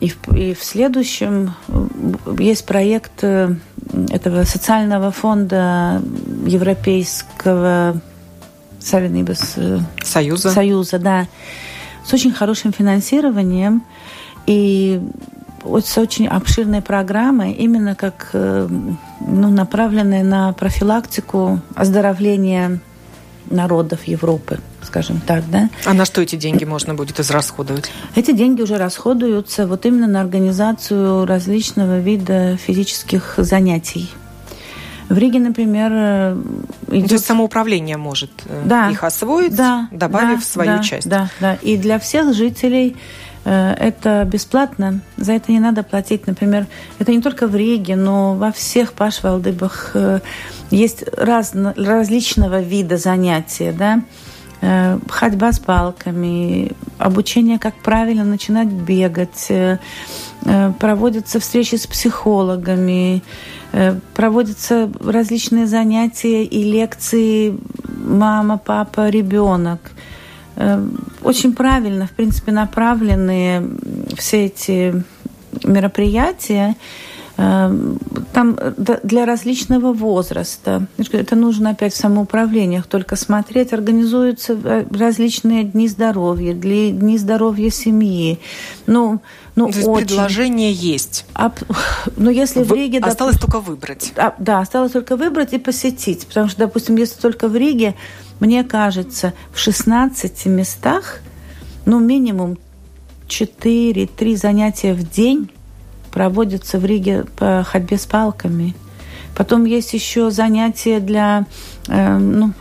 и 0.00 0.10
в, 0.10 0.36
и 0.36 0.54
в 0.54 0.62
следующем 0.62 1.54
э, 1.68 1.86
есть 2.38 2.66
проект 2.66 3.22
э, 3.22 3.54
этого 4.10 4.44
социального 4.44 5.10
фонда 5.10 6.02
Европейского 6.46 8.00
Союза. 10.02 10.50
Союза, 10.50 10.98
да, 10.98 11.26
с 12.04 12.12
очень 12.12 12.32
хорошим 12.32 12.72
финансированием 12.72 13.82
и 14.46 15.00
с 15.64 15.98
очень 15.98 16.26
обширной 16.26 16.82
программой, 16.82 17.52
именно 17.52 17.94
как 17.94 18.30
ну, 18.32 19.50
направленной 19.50 20.22
на 20.22 20.52
профилактику 20.52 21.60
оздоровления 21.74 22.80
народов 23.50 24.04
Европы, 24.04 24.58
скажем 24.82 25.20
так, 25.20 25.44
да. 25.50 25.68
А 25.84 25.94
на 25.94 26.04
что 26.04 26.20
эти 26.22 26.36
деньги 26.36 26.64
можно 26.64 26.94
будет 26.94 27.20
израсходовать? 27.20 27.90
Эти 28.14 28.32
деньги 28.32 28.62
уже 28.62 28.78
расходуются 28.78 29.66
вот 29.66 29.86
именно 29.86 30.06
на 30.06 30.20
организацию 30.20 31.26
различного 31.26 31.98
вида 31.98 32.56
физических 32.56 33.34
занятий. 33.38 34.10
В 35.08 35.18
Риге, 35.18 35.38
например, 35.38 35.92
идет... 35.92 37.02
Ну, 37.02 37.08
то 37.08 37.14
есть 37.14 37.26
самоуправление 37.26 37.96
может 37.96 38.30
э, 38.46 38.62
да, 38.64 38.90
их 38.90 39.04
освоить, 39.04 39.54
да, 39.54 39.88
добавив 39.90 40.38
да, 40.38 40.44
свою 40.44 40.76
да, 40.78 40.82
часть. 40.82 41.08
Да, 41.08 41.28
да. 41.40 41.54
И 41.54 41.76
для 41.76 41.98
всех 41.98 42.32
жителей 42.34 42.96
э, 43.44 43.72
это 43.72 44.24
бесплатно, 44.24 45.00
за 45.16 45.32
это 45.32 45.52
не 45.52 45.60
надо 45.60 45.82
платить. 45.82 46.26
Например, 46.26 46.66
это 46.98 47.12
не 47.12 47.20
только 47.20 47.46
в 47.46 47.54
Риге, 47.54 47.96
но 47.96 48.34
во 48.34 48.50
всех 48.50 48.94
пашвалдыбах 48.94 49.90
э, 49.94 50.20
есть 50.70 51.04
раз, 51.16 51.52
различного 51.54 52.60
вида 52.60 52.96
занятия, 52.96 53.72
да, 53.72 54.02
э, 54.60 54.98
ходьба 55.08 55.52
с 55.52 55.58
палками, 55.58 56.72
обучение, 56.98 57.58
как 57.58 57.74
правильно 57.74 58.24
начинать 58.24 58.68
бегать, 58.68 59.46
э, 59.50 59.78
э, 60.44 60.72
проводятся 60.78 61.40
встречи 61.40 61.76
с 61.76 61.86
психологами, 61.86 63.22
проводятся 64.14 64.90
различные 65.00 65.66
занятия 65.66 66.44
и 66.44 66.62
лекции 66.62 67.58
мама, 67.88 68.58
папа, 68.58 69.08
ребенок. 69.08 69.80
Очень 71.22 71.54
правильно, 71.54 72.06
в 72.06 72.12
принципе, 72.12 72.52
направленные 72.52 73.68
все 74.16 74.46
эти 74.46 75.02
мероприятия. 75.64 76.76
Эм, 77.36 77.98
там 78.32 78.56
для 79.02 79.26
различного 79.26 79.92
возраста. 79.92 80.86
Это 81.10 81.34
нужно 81.34 81.70
опять 81.70 81.92
в 81.92 81.96
самоуправлениях 81.96 82.86
только 82.86 83.16
смотреть. 83.16 83.72
Организуются 83.72 84.52
э, 84.52 84.86
различные 84.88 85.64
дни 85.64 85.88
здоровья, 85.88 86.54
дни 86.54 87.18
здоровья 87.18 87.70
семьи. 87.70 88.38
Ну, 88.86 89.20
ну, 89.56 89.68
То 89.68 89.76
есть 89.76 89.88
очень. 89.88 90.06
предложение 90.06 90.72
есть. 90.72 91.26
А, 91.34 91.52
ну, 92.16 92.30
если 92.30 92.62
в 92.62 92.72
Риге... 92.72 93.00
Осталось 93.00 93.34
доп... 93.34 93.46
только 93.46 93.60
выбрать. 93.60 94.12
А, 94.16 94.34
да, 94.38 94.60
осталось 94.60 94.92
только 94.92 95.16
выбрать 95.16 95.52
и 95.54 95.58
посетить. 95.58 96.28
Потому 96.28 96.48
что, 96.48 96.60
допустим, 96.60 96.94
если 96.96 97.20
только 97.20 97.48
в 97.48 97.56
Риге, 97.56 97.96
мне 98.38 98.62
кажется, 98.62 99.32
в 99.52 99.58
16 99.58 100.46
местах, 100.46 101.18
ну, 101.84 101.98
минимум 101.98 102.58
4-3 103.26 104.36
занятия 104.36 104.94
в 104.94 105.10
день 105.10 105.50
проводятся 106.14 106.78
в 106.78 106.84
Риге 106.86 107.24
по 107.36 107.66
ходьбе 107.68 107.98
с 107.98 108.06
палками. 108.06 108.74
Потом 109.34 109.64
есть 109.64 109.92
еще 109.92 110.30
занятия 110.30 111.00
для, 111.00 111.46
э, 111.88 112.18
ну, 112.18 112.52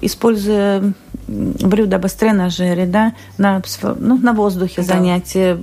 используя 0.00 0.92
брюда 1.28 1.98
бастренажере, 1.98 2.86
да, 2.86 3.12
на, 3.38 3.62
ну, 3.98 4.18
на 4.18 4.32
воздухе 4.32 4.82
да. 4.82 4.94
занятия. 4.94 5.56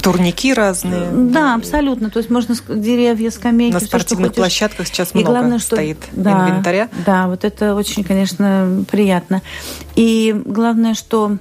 Турники 0.00 0.54
разные. 0.54 1.10
Да, 1.12 1.56
абсолютно. 1.56 2.08
То 2.10 2.18
есть 2.18 2.30
можно 2.30 2.54
деревья, 2.68 3.30
скамейки. 3.30 3.74
На 3.74 3.80
спортивных 3.80 4.32
все, 4.32 4.40
площадках 4.40 4.86
сейчас 4.86 5.10
И 5.12 5.18
много 5.18 5.32
главное, 5.32 5.58
что, 5.58 5.74
стоит 5.76 5.98
да, 6.12 6.48
инвентаря. 6.48 6.88
Да, 7.04 7.26
вот 7.26 7.44
это 7.44 7.74
очень, 7.74 8.04
конечно, 8.04 8.84
приятно. 8.90 9.42
И 9.96 10.40
главное, 10.44 10.94
что 10.94 11.38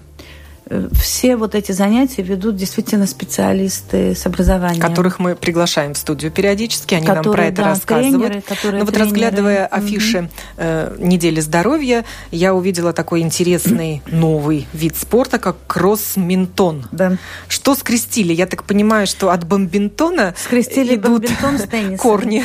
все 0.93 1.35
вот 1.35 1.55
эти 1.55 1.71
занятия 1.71 2.21
ведут 2.21 2.55
действительно 2.55 3.07
специалисты 3.07 4.15
с 4.15 4.25
образованием. 4.25 4.81
Которых 4.81 5.19
мы 5.19 5.35
приглашаем 5.35 5.93
в 5.93 5.97
студию 5.97 6.31
периодически, 6.31 6.95
они 6.95 7.05
которые, 7.05 7.25
нам 7.25 7.33
про 7.35 7.45
это 7.45 7.55
да, 7.55 7.67
рассказывают. 7.69 8.43
Тренеры, 8.43 8.79
Но 8.79 8.85
вот 8.85 8.93
тренеры. 8.93 8.99
разглядывая 8.99 9.65
афиши 9.65 10.19
угу. 10.19 10.29
э, 10.57 10.95
недели 10.99 11.39
здоровья, 11.39 12.05
я 12.31 12.53
увидела 12.53 12.93
такой 12.93 13.21
интересный 13.21 14.01
новый 14.11 14.67
вид 14.73 14.95
спорта, 14.95 15.39
как 15.39 15.57
кросс-ментон. 15.67 16.85
Да. 16.91 17.17
Что 17.47 17.75
скрестили? 17.75 18.33
Я 18.33 18.47
так 18.47 18.63
понимаю, 18.63 19.07
что 19.07 19.29
от 19.31 19.45
бомбинтона 19.45 20.33
скрестили 20.37 20.95
идут 20.95 21.23
бомбинтон 21.23 21.59
с 21.59 21.63
теннисом. 21.63 21.97
корни. 21.97 22.43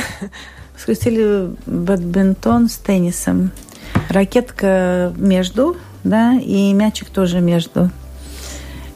Скрестили 0.77 1.53
бадминтон 1.65 2.69
с 2.69 2.75
теннисом. 2.75 3.51
Ракетка 4.09 5.13
между, 5.17 5.77
да, 6.03 6.33
и 6.33 6.73
мячик 6.73 7.09
тоже 7.09 7.39
между. 7.39 7.89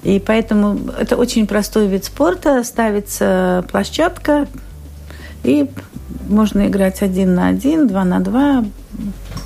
И 0.07 0.19
поэтому 0.19 0.79
это 0.97 1.17
очень 1.17 1.45
простой 1.45 1.87
вид 1.87 2.05
спорта. 2.05 2.63
Ставится 2.63 3.65
площадка, 3.69 4.47
и 5.43 5.69
можно 6.29 6.67
играть 6.67 7.01
один 7.01 7.35
на 7.35 7.49
один, 7.49 7.89
два 7.89 8.05
на 8.05 8.21
два. 8.21 8.63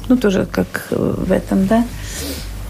Ну, 0.08 0.18
тоже 0.18 0.46
как 0.46 0.86
в 0.92 1.32
этом, 1.32 1.66
да. 1.66 1.84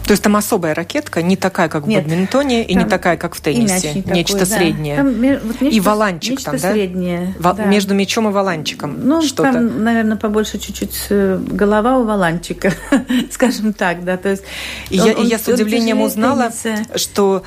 То 0.06 0.12
есть 0.12 0.22
там 0.22 0.36
особая 0.36 0.74
ракетка, 0.74 1.20
не 1.20 1.36
такая, 1.36 1.68
как 1.68 1.84
в 1.84 1.88
Нет, 1.88 2.04
бадминтоне, 2.04 2.64
и 2.64 2.74
не 2.74 2.86
такая, 2.86 3.18
как 3.18 3.34
в 3.34 3.42
теннисе. 3.42 3.92
Не 4.06 4.12
нечто 4.12 4.38
такой, 4.38 4.56
среднее. 4.56 4.96
Да. 4.96 5.02
Там, 5.02 5.12
вот 5.46 5.60
нечто, 5.60 5.76
и 5.76 5.80
валанчик 5.80 6.30
нечто 6.30 6.50
там, 6.50 6.60
да? 6.60 6.72
среднее. 6.72 7.36
Во, 7.38 7.52
да. 7.52 7.64
Между 7.66 7.94
мячом 7.94 8.26
и 8.26 8.32
валанчиком. 8.32 9.06
Ну, 9.06 9.20
что-то. 9.20 9.52
там, 9.52 9.84
наверное, 9.84 10.16
побольше 10.16 10.58
чуть-чуть 10.58 11.06
э, 11.10 11.38
голова 11.46 11.98
у 11.98 12.04
валанчика, 12.04 12.72
скажем 13.30 13.74
так, 13.74 14.02
да. 14.02 14.16
То 14.16 14.30
есть 14.30 14.44
и 14.88 14.98
он, 14.98 15.06
я, 15.06 15.14
он, 15.14 15.26
я 15.26 15.38
с 15.38 15.46
удивлением 15.46 16.00
узнала, 16.00 16.50
тенниса. 16.50 16.98
что 16.98 17.44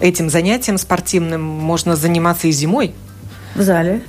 этим 0.00 0.30
занятием 0.30 0.78
спортивным 0.78 1.42
можно 1.42 1.96
заниматься 1.96 2.48
и 2.48 2.52
зимой. 2.52 2.94
В 3.54 3.62
зале. 3.62 4.02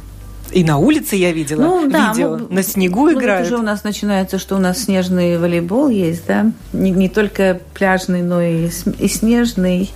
И 0.51 0.63
на 0.63 0.77
улице 0.77 1.15
я 1.15 1.31
видела 1.31 1.61
ну, 1.61 1.89
да, 1.89 2.09
видео, 2.09 2.37
мы, 2.37 2.55
на 2.55 2.63
снегу 2.63 3.05
ну, 3.05 3.19
играют. 3.19 3.45
уже 3.45 3.57
у 3.57 3.61
нас 3.61 3.83
начинается, 3.83 4.39
что 4.39 4.55
у 4.55 4.59
нас 4.59 4.79
снежный 4.83 5.37
волейбол 5.37 5.89
есть, 5.89 6.25
да, 6.27 6.51
не, 6.73 6.91
не 6.91 7.07
только 7.07 7.59
пляжный, 7.73 8.23
но 8.23 8.41
и, 8.41 8.69
и 8.97 9.07
снежный. 9.07 9.91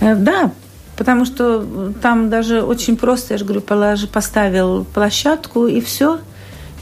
Э, 0.00 0.14
да, 0.14 0.52
потому 0.96 1.26
что 1.26 1.92
там 2.00 2.30
даже 2.30 2.62
очень 2.62 2.96
просто, 2.96 3.34
я 3.34 3.38
же 3.38 3.44
говорю, 3.44 3.60
положи, 3.60 4.06
поставил 4.06 4.84
площадку 4.84 5.66
и 5.66 5.80
все. 5.82 6.18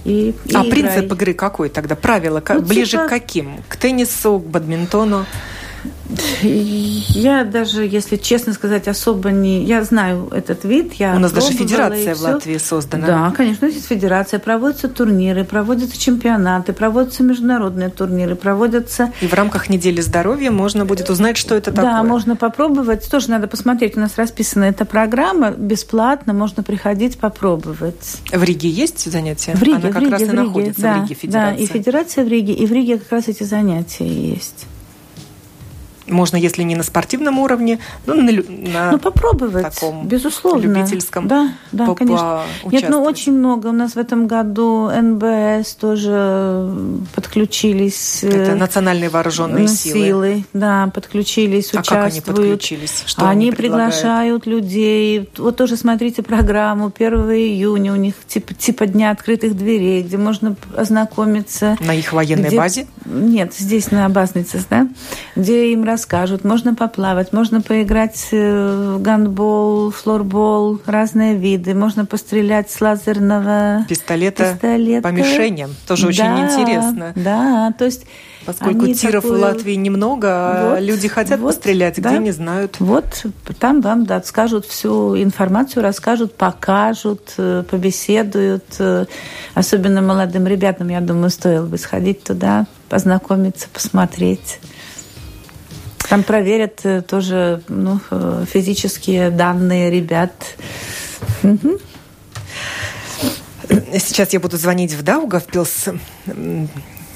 И, 0.05 0.35
и 0.45 0.55
а 0.55 0.65
играй. 0.65 0.71
принцип 0.71 1.13
игры 1.13 1.35
какой 1.35 1.69
тогда? 1.69 1.97
Правила 1.97 2.43
ну, 2.49 2.61
ближе 2.61 2.93
типа... 2.93 3.05
к 3.05 3.09
каким? 3.09 3.63
К 3.69 3.77
теннису, 3.77 4.39
к 4.39 4.47
бадминтону? 4.47 5.27
Я 6.43 7.45
даже, 7.45 7.85
если 7.85 8.17
честно 8.17 8.53
сказать, 8.53 8.89
особо 8.89 9.31
не... 9.31 9.65
Я 9.65 9.83
знаю 9.85 10.29
этот 10.33 10.65
вид. 10.65 10.95
Я 10.95 11.15
У 11.15 11.19
нас 11.19 11.33
даже 11.33 11.53
федерация 11.53 12.15
в 12.15 12.21
Латвии 12.21 12.59
создана. 12.59 13.07
Да, 13.07 13.31
конечно, 13.37 13.67
есть 13.67 13.87
федерация. 13.87 14.39
Проводятся 14.39 14.89
турниры, 14.89 15.45
проводятся 15.45 15.99
чемпионаты, 15.99 16.73
проводятся 16.73 17.23
международные 17.23 17.91
турниры, 17.91 18.35
проводятся... 18.35 19.13
И 19.21 19.27
в 19.27 19.35
рамках 19.35 19.69
недели 19.69 20.01
здоровья 20.01 20.51
можно 20.51 20.85
будет 20.85 21.11
узнать, 21.11 21.37
что 21.37 21.55
это 21.55 21.73
такое. 21.73 21.91
Да, 21.91 22.03
можно 22.03 22.37
попробовать. 22.37 23.09
Тоже 23.11 23.31
надо 23.31 23.47
посмотреть. 23.49 23.97
У 23.97 24.01
нас 24.01 24.13
расписана 24.17 24.65
эта 24.65 24.85
программа. 24.85 25.51
Бесплатно 25.51 26.33
можно 26.33 26.63
приходить 26.63 27.19
попробовать. 27.19 28.21
В 28.33 28.43
Риге 28.43 28.69
есть 28.69 29.11
занятия? 29.11 29.55
В 29.55 29.63
Риге, 29.63 29.77
Она 29.77 29.89
как 29.89 29.97
в 29.97 30.05
Риге, 30.05 30.11
раз 30.11 30.23
и 30.23 30.27
находится 30.27 30.83
да, 30.83 30.95
в 30.95 31.03
Риге, 31.03 31.15
федерация. 31.15 31.57
Да, 31.57 31.63
и 31.63 31.67
федерация 31.67 32.25
в 32.25 32.29
Риге, 32.29 32.53
и 32.53 32.67
в 32.67 32.73
Риге 32.73 32.99
как 32.99 33.13
раз 33.13 33.29
эти 33.29 33.43
занятия 33.43 34.07
есть. 34.07 34.67
Можно, 36.07 36.37
если 36.37 36.63
не 36.63 36.77
на 36.77 36.83
спортивном 36.83 37.39
уровне, 37.39 37.79
ну, 38.07 38.15
на, 38.15 38.33
на 38.33 38.93
ну, 38.93 38.99
попробовать, 38.99 39.75
таком 39.75 40.07
безусловно. 40.07 40.63
любительском 40.63 41.29
Да, 41.29 41.53
да, 41.71 41.87
по, 41.87 41.95
конечно. 41.95 42.43
Нет, 42.65 42.89
ну, 42.89 43.03
очень 43.03 43.33
много. 43.33 43.69
У 43.69 43.73
нас 43.73 43.95
в 43.95 43.99
этом 43.99 44.27
году 44.27 44.91
НБС 44.91 45.75
тоже 45.75 46.71
подключились. 47.15 48.25
Это 48.25 48.55
национальные 48.55 49.11
вооруженные 49.11 49.69
силы. 49.69 50.05
силы. 50.05 50.45
Да, 50.53 50.91
подключились, 50.95 51.73
а 51.75 51.81
участвуют. 51.81 51.89
как 51.89 52.13
они 52.13 52.21
подключились? 52.21 53.03
Что 53.07 53.29
они, 53.29 53.49
они 53.49 53.57
приглашают 53.57 54.47
людей. 54.47 55.29
Вот 55.39 55.57
тоже 55.57 55.77
смотрите 55.77 56.23
программу 56.23 56.93
1 56.95 57.13
июня. 57.33 57.93
У 57.93 57.97
них 57.97 58.15
типа, 58.27 58.55
типа 58.55 58.87
Дня 58.87 59.11
открытых 59.11 59.57
дверей, 59.57 60.03
где 60.03 60.17
можно 60.17 60.57
ознакомиться. 60.77 61.77
На 61.81 61.95
их 61.95 62.13
военной 62.13 62.49
где... 62.49 62.57
базе? 62.57 62.87
Нет, 63.05 63.55
здесь 63.55 63.91
на 63.91 64.09
Базницах, 64.09 64.63
да? 64.69 64.89
Где 65.37 65.73
им 65.73 65.85
расскажут. 65.93 66.45
Можно 66.45 66.75
поплавать, 66.75 67.33
можно 67.33 67.61
поиграть 67.61 68.29
э, 68.33 68.95
в 68.97 69.03
гандбол, 69.03 69.91
флорбол, 69.91 70.81
разные 70.87 71.37
виды. 71.37 71.75
Можно 71.75 72.07
пострелять 72.07 72.71
с 72.71 72.81
лазерного 72.81 73.85
пистолета, 73.89 74.55
пистолета. 74.55 75.09
по 75.09 75.13
мишеням. 75.13 75.71
Тоже 75.87 76.09
очень 76.09 76.25
да, 76.25 76.45
интересно. 76.45 77.13
Да, 77.15 77.75
то 77.79 77.85
есть 77.85 78.07
Поскольку 78.45 78.85
Они 78.85 78.95
тиров 78.95 79.23
такое... 79.23 79.39
в 79.39 79.43
Латвии 79.43 79.75
немного, 79.75 80.29
а 80.31 80.71
вот, 80.71 80.81
люди 80.81 81.07
хотят 81.07 81.39
вот, 81.39 81.55
пострелять, 81.55 82.01
да, 82.01 82.11
где 82.11 82.19
не 82.19 82.33
знают. 82.33 82.77
Вот 82.81 83.25
там 83.61 83.81
вам 83.81 84.05
да, 84.05 84.21
скажут 84.23 84.67
всю 84.67 85.17
информацию, 85.17 85.83
расскажут, 85.83 86.35
покажут, 86.35 87.35
э, 87.39 87.63
побеседуют. 87.71 88.65
Э, 88.81 89.07
особенно 89.55 90.03
молодым 90.03 90.47
ребятам, 90.47 90.89
я 90.89 91.01
думаю, 91.01 91.31
стоило 91.31 91.67
бы 91.67 91.79
сходить 91.79 92.25
туда, 92.25 92.67
познакомиться, 92.89 93.69
посмотреть. 93.73 94.59
Там 96.13 96.25
проверят 96.25 96.81
э, 96.85 97.01
тоже 97.01 97.63
ну, 97.69 97.99
физические 98.45 99.31
данные 99.31 99.91
ребят. 99.91 100.35
Сейчас 103.95 104.35
я 104.35 104.39
буду 104.39 104.59
звонить 104.59 104.93
в 104.93 105.03
Даугавпилс. 105.03 105.89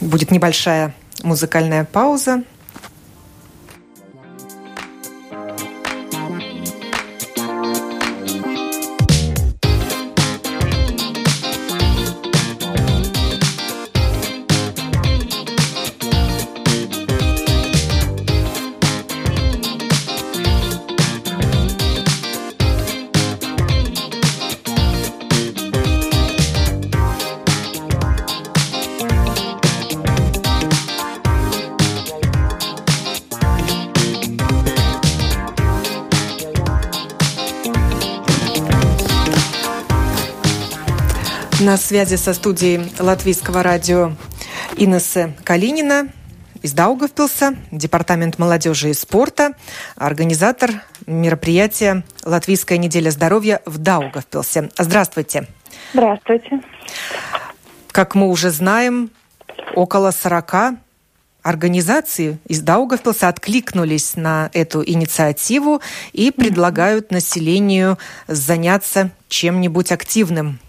Будет 0.00 0.30
небольшая 0.30 0.94
музыкальная 1.22 1.84
пауза. 1.84 2.42
На 41.66 41.76
связи 41.76 42.14
со 42.14 42.32
студией 42.32 42.92
Латвийского 43.00 43.60
радио 43.60 44.12
Инесса 44.76 45.32
Калинина 45.42 46.10
из 46.62 46.72
Даугавпилса, 46.72 47.56
Департамент 47.72 48.38
молодежи 48.38 48.90
и 48.90 48.94
спорта, 48.94 49.54
организатор 49.96 50.70
мероприятия 51.08 52.04
«Латвийская 52.24 52.78
неделя 52.78 53.10
здоровья» 53.10 53.62
в 53.66 53.78
Даугавпилсе. 53.78 54.70
Здравствуйте. 54.78 55.48
Здравствуйте. 55.92 56.60
Как 57.90 58.14
мы 58.14 58.28
уже 58.28 58.50
знаем, 58.50 59.10
около 59.74 60.12
40 60.12 60.78
организаций 61.42 62.38
из 62.46 62.60
Даугавпилса 62.60 63.26
откликнулись 63.26 64.14
на 64.14 64.50
эту 64.52 64.84
инициативу 64.84 65.80
и 66.12 66.30
предлагают 66.30 67.10
населению 67.10 67.98
заняться 68.28 69.10
чем-нибудь 69.28 69.90
активным 69.90 70.60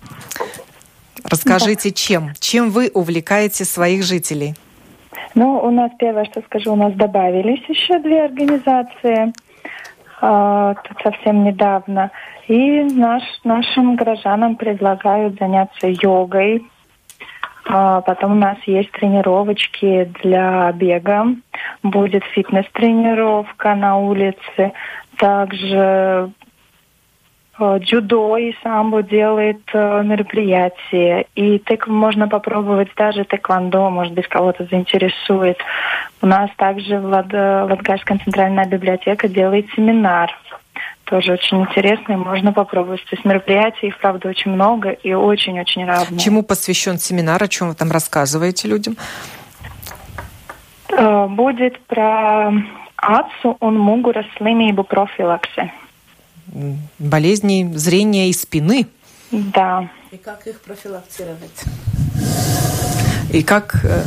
Расскажите, 1.29 1.89
да. 1.89 1.95
чем? 1.95 2.29
Чем 2.39 2.69
вы 2.69 2.89
увлекаете 2.93 3.65
своих 3.65 4.03
жителей? 4.03 4.53
Ну, 5.35 5.59
у 5.59 5.69
нас 5.69 5.91
первое, 5.99 6.25
что 6.25 6.41
скажу, 6.41 6.73
у 6.73 6.75
нас 6.75 6.93
добавились 6.93 7.63
еще 7.67 7.99
две 7.99 8.25
организации 8.25 9.33
э, 10.21 10.75
тут 10.83 10.97
совсем 11.03 11.43
недавно. 11.43 12.11
И 12.47 12.81
наш, 12.83 13.23
нашим 13.43 13.95
горожанам 13.95 14.55
предлагают 14.55 15.37
заняться 15.37 15.87
йогой. 15.87 16.65
А 17.69 17.99
потом 18.01 18.31
у 18.31 18.35
нас 18.35 18.57
есть 18.65 18.91
тренировочки 18.93 20.09
для 20.23 20.71
бега. 20.71 21.27
Будет 21.83 22.23
фитнес-тренировка 22.33 23.75
на 23.75 23.97
улице. 23.97 24.71
Также 25.17 26.31
Э, 26.39 26.46
дзюдо 27.59 28.37
и 28.37 28.55
самбо 28.63 29.03
делает 29.03 29.61
э, 29.73 30.03
мероприятия. 30.03 31.25
И 31.35 31.59
так 31.59 31.87
можно 31.87 32.27
попробовать 32.27 32.89
даже 32.95 33.23
тэквондо, 33.23 33.89
может 33.89 34.13
быть, 34.13 34.27
кого-то 34.27 34.65
заинтересует. 34.65 35.57
У 36.21 36.27
нас 36.27 36.49
также 36.57 36.99
Влад, 36.99 37.33
Латгальская 37.33 38.19
центральная 38.23 38.65
библиотека 38.65 39.27
делает 39.27 39.67
семинар. 39.75 40.31
Тоже 41.05 41.33
очень 41.33 41.61
интересный, 41.61 42.17
можно 42.17 42.51
попробовать. 42.53 43.01
То 43.05 43.15
есть 43.15 43.25
мероприятий, 43.25 43.93
правда, 44.01 44.29
очень 44.29 44.51
много 44.51 44.89
и 44.89 45.13
очень-очень 45.13 45.85
разные. 45.85 46.19
Чему 46.19 46.43
посвящен 46.43 46.97
семинар, 46.97 47.41
о 47.41 47.47
чем 47.47 47.69
вы 47.69 47.75
там 47.75 47.91
рассказываете 47.91 48.67
людям? 48.67 48.95
Э, 50.89 51.27
будет 51.27 51.79
про 51.87 52.51
ацу 52.97 53.57
un 53.61 53.77
muguras 53.77 54.25
slimību 54.37 54.83
profilakse 54.83 55.71
болезней 56.99 57.71
зрения 57.75 58.29
и 58.29 58.33
спины. 58.33 58.88
Да. 59.31 59.89
И 60.12 60.17
как 60.17 60.47
их 60.47 60.62
профилактировать? 60.62 61.63
И 63.31 63.43
как 63.43 63.83
э, 63.83 64.03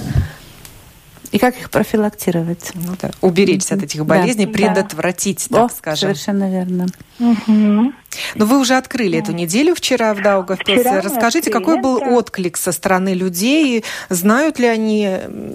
и 1.30 1.38
как 1.38 1.56
их 1.56 1.70
профилактировать? 1.70 2.72
Ну, 2.74 2.94
да. 3.00 3.10
Уберечься 3.20 3.74
от 3.76 3.84
этих 3.84 4.04
болезней, 4.04 4.46
да. 4.46 4.52
предотвратить, 4.52 5.46
да. 5.48 5.62
так 5.62 5.70
О, 5.70 5.74
скажем. 5.74 6.00
Совершенно 6.00 6.50
верно. 6.50 6.86
Угу. 7.20 7.92
Но 8.34 8.46
вы 8.46 8.58
уже 8.58 8.76
открыли 8.76 9.12
да. 9.12 9.18
эту 9.22 9.32
неделю 9.32 9.76
вчера 9.76 10.12
в 10.14 10.22
Даугавпилсе. 10.22 10.98
Расскажите, 11.00 11.50
какой 11.50 11.80
был 11.80 12.00
да. 12.00 12.06
отклик 12.06 12.56
со 12.56 12.72
стороны 12.72 13.14
людей? 13.14 13.84
Знают 14.08 14.58
ли 14.58 14.66
они, 14.66 15.04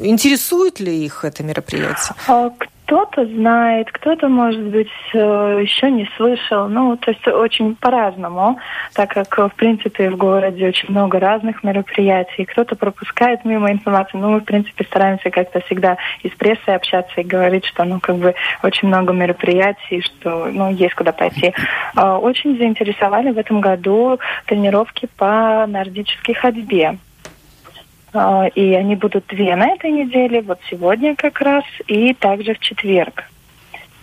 интересует 0.01 0.79
ли 0.79 1.03
их 1.03 1.25
это 1.25 1.43
мероприятие? 1.43 2.15
А, 2.27 2.51
кто-то 2.85 3.25
знает, 3.25 3.91
кто-то, 3.91 4.29
может 4.29 4.61
быть, 4.61 4.91
э, 5.13 5.59
еще 5.61 5.89
не 5.89 6.07
слышал. 6.17 6.67
Ну, 6.67 6.95
то 6.97 7.11
есть 7.11 7.27
очень 7.27 7.75
по-разному, 7.75 8.59
так 8.93 9.09
как, 9.09 9.35
в 9.37 9.55
принципе, 9.55 10.11
в 10.11 10.17
городе 10.17 10.67
очень 10.67 10.91
много 10.91 11.19
разных 11.19 11.63
мероприятий. 11.63 12.45
Кто-то 12.45 12.75
пропускает 12.75 13.43
мимо 13.43 13.71
информации. 13.71 14.17
Ну, 14.17 14.29
мы, 14.29 14.39
в 14.39 14.43
принципе, 14.43 14.83
стараемся 14.85 15.31
как-то 15.31 15.61
всегда 15.61 15.97
и 16.21 16.29
с 16.29 16.33
прессой 16.33 16.75
общаться 16.75 17.21
и 17.21 17.23
говорить, 17.23 17.65
что, 17.65 17.85
ну, 17.85 17.99
как 17.99 18.17
бы 18.17 18.35
очень 18.61 18.87
много 18.87 19.13
мероприятий, 19.13 20.01
что, 20.01 20.47
ну, 20.51 20.71
есть 20.71 20.93
куда 20.93 21.11
пойти. 21.11 21.55
А, 21.95 22.19
очень 22.19 22.55
заинтересовали 22.55 23.31
в 23.31 23.39
этом 23.39 23.61
году 23.61 24.19
тренировки 24.45 25.09
по 25.17 25.65
нордической 25.67 26.35
ходьбе. 26.35 26.97
А, 28.15 28.47
и 28.47 28.73
они 28.73 28.95
будут 28.95 29.27
две 29.27 29.55
на 29.57 29.67
этой 29.67 29.91
неделе, 29.91 30.41
вот 30.41 30.59
сегодня 30.69 31.15
как 31.17 31.41
раз, 31.41 31.65
и 31.87 32.13
также 32.13 32.53
в 32.53 32.59
четверг. 32.59 33.25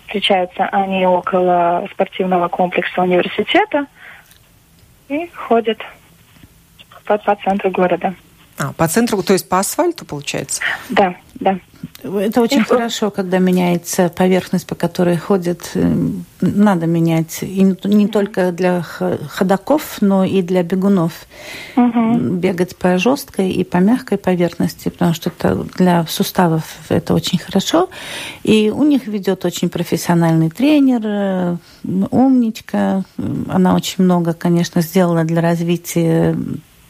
Встречаются 0.07 0.67
они 0.67 1.07
около 1.07 1.89
спортивного 1.91 2.49
комплекса 2.49 3.01
университета 3.01 3.87
и 5.09 5.31
ходят 5.35 5.79
по, 7.07 7.17
по 7.17 7.37
центру 7.37 7.71
города. 7.71 8.15
А, 8.59 8.75
по 8.75 8.87
центру, 8.87 9.23
то 9.23 9.33
есть 9.33 9.49
по 9.49 9.59
асфальту, 9.59 10.05
получается? 10.05 10.61
Да, 10.91 11.15
да. 11.37 11.59
Это 12.03 12.41
очень 12.41 12.61
и 12.61 12.65
хорошо, 12.65 13.11
когда 13.11 13.39
меняется 13.39 14.09
поверхность, 14.09 14.67
по 14.67 14.75
которой 14.75 15.17
ходят. 15.17 15.71
Э, 15.75 15.95
надо 16.41 16.87
менять. 16.87 17.39
И 17.43 17.63
не 17.85 18.09
только 18.09 18.51
для 18.51 18.83
ходаков, 18.83 19.99
но 20.01 20.25
и 20.25 20.43
для 20.43 20.63
бегунов. 20.63 21.27
Угу. 21.77 22.19
Бегать 22.39 22.77
по 22.77 22.99
жесткой 22.99 23.53
и 23.53 23.63
по 23.65 23.77
мягкой 23.77 24.19
поверхности, 24.19 24.89
потому 24.89 25.15
что 25.15 25.31
это 25.31 25.65
для 25.77 26.05
суставов 26.07 26.65
это 26.89 27.15
очень 27.15 27.39
хорошо. 27.39 27.89
И 28.43 28.71
у 28.75 28.83
них 28.83 29.07
ведет 29.07 29.45
очень 29.45 29.69
профессиональный 29.69 30.51
тренер, 30.51 31.01
э, 31.05 31.57
умничка. 32.11 33.05
Она 33.49 33.75
очень 33.75 34.05
много, 34.05 34.33
конечно, 34.33 34.83
сделала 34.83 35.25
для 35.25 35.41
развития 35.41 36.37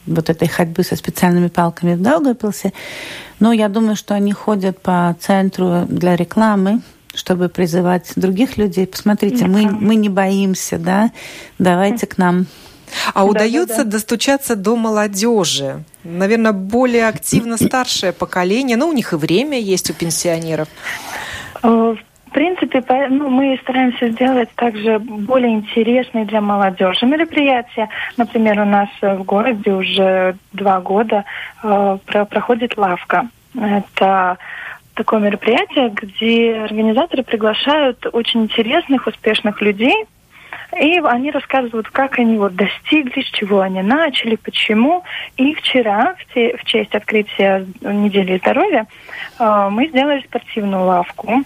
вот 0.05 0.29
этой 0.29 0.47
ходьбы 0.47 0.83
со 0.83 0.95
специальными 0.95 1.47
палками 1.47 1.95
в 1.95 2.01
Даугавпилсе. 2.01 2.73
Но 3.39 3.51
я 3.51 3.69
думаю, 3.69 3.95
что 3.95 4.13
они 4.13 4.33
ходят 4.33 4.81
по 4.81 5.15
центру 5.19 5.85
для 5.87 6.15
рекламы, 6.15 6.81
чтобы 7.13 7.49
призывать 7.49 8.11
других 8.15 8.57
людей. 8.57 8.87
Посмотрите, 8.87 9.45
мы, 9.45 9.69
мы 9.69 9.95
не 9.95 10.09
боимся, 10.09 10.77
да, 10.77 11.11
давайте 11.59 12.07
к 12.07 12.17
нам. 12.17 12.47
А 13.13 13.25
удается 13.25 13.77
да, 13.77 13.83
да, 13.83 13.83
да. 13.85 13.91
достучаться 13.91 14.55
до 14.55 14.75
молодежи? 14.75 15.83
Наверное, 16.03 16.51
более 16.51 17.07
активно 17.07 17.57
старшее 17.61 18.13
поколение, 18.13 18.77
но 18.77 18.87
у 18.87 18.93
них 18.93 19.13
и 19.13 19.15
время 19.15 19.59
есть 19.59 19.89
у 19.89 19.93
пенсионеров. 19.93 20.67
Э, 21.63 21.95
в 22.33 22.35
принципе, 22.35 22.83
ну, 23.11 23.29
мы 23.29 23.59
стараемся 23.61 24.09
сделать 24.09 24.49
также 24.55 24.97
более 24.97 25.53
интересные 25.53 26.25
для 26.25 26.41
молодежи 26.41 27.05
мероприятия. 27.05 27.89
Например, 28.17 28.61
у 28.61 28.65
нас 28.65 28.89
в 29.03 29.21
городе 29.21 29.71
уже 29.71 30.35
два 30.51 30.81
года 30.81 31.25
э, 31.61 31.97
проходит 32.27 32.75
лавка. 32.75 33.27
Это 33.55 34.39
такое 34.95 35.19
мероприятие, 35.19 35.89
где 35.89 36.55
организаторы 36.55 37.21
приглашают 37.21 38.03
очень 38.11 38.45
интересных, 38.45 39.05
успешных 39.05 39.61
людей, 39.61 40.05
и 40.81 40.99
они 41.05 41.29
рассказывают, 41.29 41.87
как 41.89 42.17
они 42.17 42.39
вот 42.39 42.55
достигли, 42.55 43.21
с 43.21 43.27
чего 43.27 43.61
они 43.61 43.83
начали, 43.83 44.37
почему. 44.37 45.03
И 45.37 45.53
вчера, 45.53 46.15
в, 46.17 46.33
те, 46.33 46.57
в 46.57 46.63
честь 46.65 46.95
открытия 46.95 47.67
недели 47.81 48.39
здоровья, 48.39 48.87
э, 49.37 49.67
мы 49.69 49.87
сделали 49.89 50.21
спортивную 50.21 50.83
лавку 50.83 51.43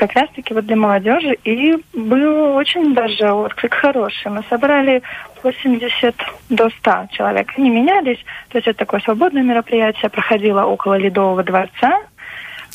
как 0.00 0.14
раз-таки 0.14 0.54
вот 0.54 0.64
для 0.64 0.76
молодежи. 0.76 1.36
И 1.44 1.76
был 1.92 2.56
очень 2.56 2.94
даже 2.94 3.30
отклик 3.30 3.74
хороший. 3.74 4.30
Мы 4.30 4.42
собрали 4.48 5.02
80 5.42 6.16
до 6.48 6.70
100 6.70 7.08
человек. 7.12 7.52
Они 7.58 7.68
менялись. 7.68 8.18
То 8.48 8.56
есть 8.56 8.66
это 8.66 8.78
такое 8.78 9.00
свободное 9.00 9.42
мероприятие. 9.42 10.08
Проходило 10.08 10.64
около 10.64 10.94
Ледового 10.94 11.42
дворца. 11.42 12.00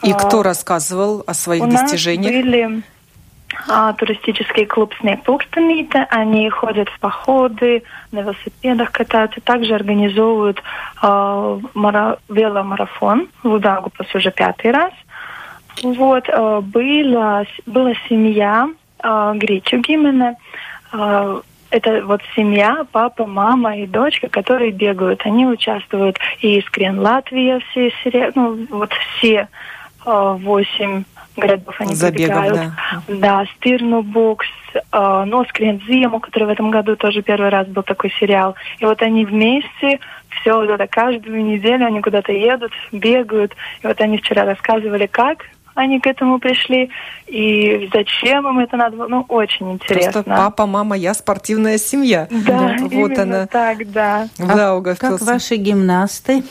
И 0.04 0.14
кто 0.14 0.42
а, 0.42 0.44
рассказывал 0.44 1.24
о 1.26 1.34
своих 1.34 1.64
У 1.64 1.68
достижениях? 1.68 2.32
Нас 2.32 2.44
были 2.44 2.84
а, 3.70 3.94
туристический 3.94 4.68
клуб 4.68 4.94
«Снег 5.00 5.24
Пукстанита». 5.24 6.06
Они 6.12 6.48
ходят 6.52 6.90
в 6.90 7.00
походы, 7.00 7.82
на 8.12 8.20
велосипедах 8.20 8.92
катаются. 8.92 9.42
Также 9.42 9.74
организовывают 9.74 10.62
а, 11.02 11.60
мара- 11.74 12.18
веломарафон 12.30 13.30
в 13.42 13.52
Удагупас 13.54 14.14
уже 14.14 14.30
пятый 14.30 14.70
раз. 14.70 14.92
Вот, 15.84 16.30
э, 16.30 16.62
была, 16.62 17.46
была 17.66 17.94
семья 18.08 18.70
э, 19.04 19.34
Гречу 19.36 19.78
Гимена. 19.78 20.36
Э, 20.94 21.42
это 21.72 22.06
вот 22.06 22.22
семья, 22.36 22.86
папа, 22.92 23.26
мама 23.26 23.78
и 23.78 23.86
дочка, 23.86 24.30
которые 24.30 24.72
бегают. 24.72 25.22
Они 25.26 25.46
участвуют 25.46 26.18
и 26.40 26.60
из 26.60 26.70
Крен 26.70 27.00
Латвия, 27.00 27.60
все, 27.72 27.92
ну, 28.36 28.66
вот 28.70 28.94
все 29.18 29.48
восемь 30.06 31.04
городов 31.38 31.76
они 31.80 31.96
Забегов. 31.96 32.54
Да, 32.54 32.72
да 33.08 33.46
Стирну 33.56 34.02
Бокс, 34.02 34.48
э, 34.74 35.24
Носкрен 35.26 35.82
Зиму, 35.88 36.20
который 36.20 36.46
в 36.46 36.50
этом 36.50 36.72
году 36.72 36.96
тоже 36.96 37.22
первый 37.22 37.50
раз 37.50 37.68
был 37.68 37.84
такой 37.84 38.12
сериал. 38.20 38.56
И 38.80 38.86
вот 38.86 39.02
они 39.02 39.26
вместе 39.26 40.00
все 40.30 40.54
вот 40.54 40.70
это 40.70 40.88
каждую 40.88 41.44
неделю 41.44 41.86
они 41.86 42.02
куда-то 42.02 42.32
едут, 42.32 42.72
бегают. 42.92 43.54
И 43.84 43.88
вот 43.88 44.00
они 44.02 44.18
вчера 44.18 44.46
рассказывали, 44.46 45.08
как 45.08 45.46
они 45.76 46.00
к 46.00 46.08
этому 46.08 46.40
пришли, 46.40 46.90
и 47.28 47.90
зачем 47.94 48.48
им 48.48 48.60
это 48.60 48.78
надо 48.78 48.98
было. 48.98 49.08
Ну, 49.08 49.26
очень 49.28 49.74
интересно. 49.74 50.12
Просто 50.12 50.30
папа, 50.30 50.66
мама, 50.66 50.98
я 50.98 51.14
спортивная 51.14 51.78
семья. 51.78 52.28
Да, 52.32 52.78
вот 52.80 53.18
она. 53.20 53.46
так, 53.46 53.92
да. 53.92 54.28
А 54.40 54.82
как 54.82 55.22
ваши 55.22 55.56
гимнасты? 55.58 56.44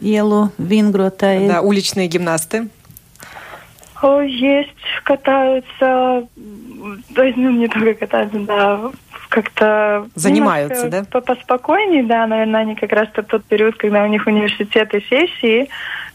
Елу, 0.00 0.50
Вингрота. 0.58 1.38
Да, 1.46 1.60
уличные 1.60 2.08
гимнасты. 2.08 2.68
О, 4.00 4.20
есть, 4.20 4.70
катаются. 5.04 6.26
То 7.14 7.22
есть, 7.22 7.36
ну, 7.36 7.50
не 7.50 7.68
только 7.68 7.94
катаются, 7.94 8.38
да, 8.38 8.80
как-то... 9.28 10.06
Занимаются, 10.14 10.88
да? 10.88 11.20
Поспокойнее, 11.20 12.04
да, 12.04 12.26
наверное, 12.26 12.60
они 12.60 12.76
как 12.76 12.92
раз 12.92 13.08
тот 13.12 13.44
период, 13.44 13.76
когда 13.76 14.04
у 14.04 14.06
них 14.06 14.26
университеты, 14.26 15.02
сессии, 15.10 15.68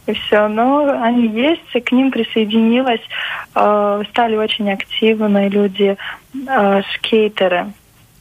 и 0.05 0.13
все. 0.13 0.47
Но 0.47 1.01
они 1.01 1.27
есть, 1.27 1.85
к 1.85 1.91
ним 1.91 2.11
присоединилась, 2.11 3.01
э, 3.55 4.03
стали 4.09 4.35
очень 4.35 4.71
активные 4.71 5.49
люди, 5.49 5.97
э, 6.47 6.81
скейтеры. 6.95 7.73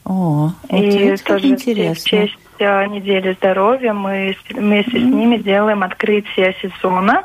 О, 0.05 0.51
и 0.69 0.75
это 0.75 1.23
тоже 1.23 1.47
интересно. 1.47 1.95
в 1.95 2.03
честь 2.03 2.37
э, 2.59 2.85
недели 2.87 3.33
здоровья 3.33 3.93
мы 3.93 4.35
вместе 4.49 4.97
mm-hmm. 4.97 5.09
с 5.09 5.13
ними 5.13 5.37
делаем 5.37 5.83
открытие 5.83 6.55
сезона 6.61 7.23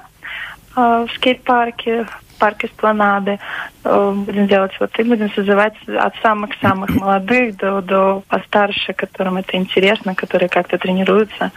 э, 0.76 1.06
в 1.08 1.12
скейт-парке 1.16 2.06
парк 2.38 2.64
Эспланады. 2.64 3.38
Э, 3.84 4.12
будем 4.14 4.46
делать 4.46 4.72
вот 4.78 4.96
и 4.98 5.02
будем 5.02 5.30
созывать 5.32 5.74
от 5.88 6.14
самых-самых 6.22 6.90
молодых 6.94 7.56
до, 7.56 7.82
до 7.82 8.22
постарше, 8.28 8.92
которым 8.92 9.38
это 9.38 9.56
интересно, 9.56 10.14
которые 10.14 10.48
как-то 10.48 10.78
тренируются, 10.78 11.50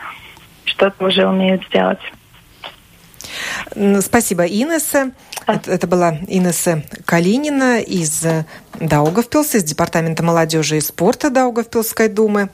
что-то 0.65 1.05
уже 1.05 1.27
умеют 1.27 1.63
сделать. 1.67 2.01
Спасибо, 4.01 4.45
Инесса. 4.45 5.11
Это, 5.47 5.71
это 5.71 5.87
была 5.87 6.17
Инесса 6.27 6.83
Калинина 7.05 7.79
из 7.79 8.23
Даугавпилса, 8.79 9.57
из 9.57 9.63
Департамента 9.63 10.23
молодежи 10.23 10.77
и 10.77 10.81
спорта 10.81 11.29
Даугавпилской 11.29 12.09
думы. 12.09 12.49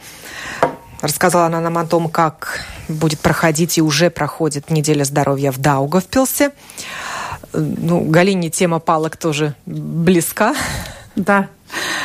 Рассказала 1.01 1.45
она 1.45 1.61
нам 1.61 1.77
о 1.77 1.85
том, 1.85 2.09
как 2.09 2.65
будет 2.87 3.19
проходить 3.19 3.77
и 3.77 3.81
уже 3.81 4.09
проходит 4.09 4.71
неделя 4.71 5.03
здоровья 5.03 5.51
в 5.51 5.59
Даугавпилсе. 5.59 6.51
Ну, 7.53 8.01
Галине 8.01 8.49
тема 8.49 8.79
палок 8.79 9.15
тоже 9.17 9.53
близка. 9.65 10.55
Да, 11.15 11.49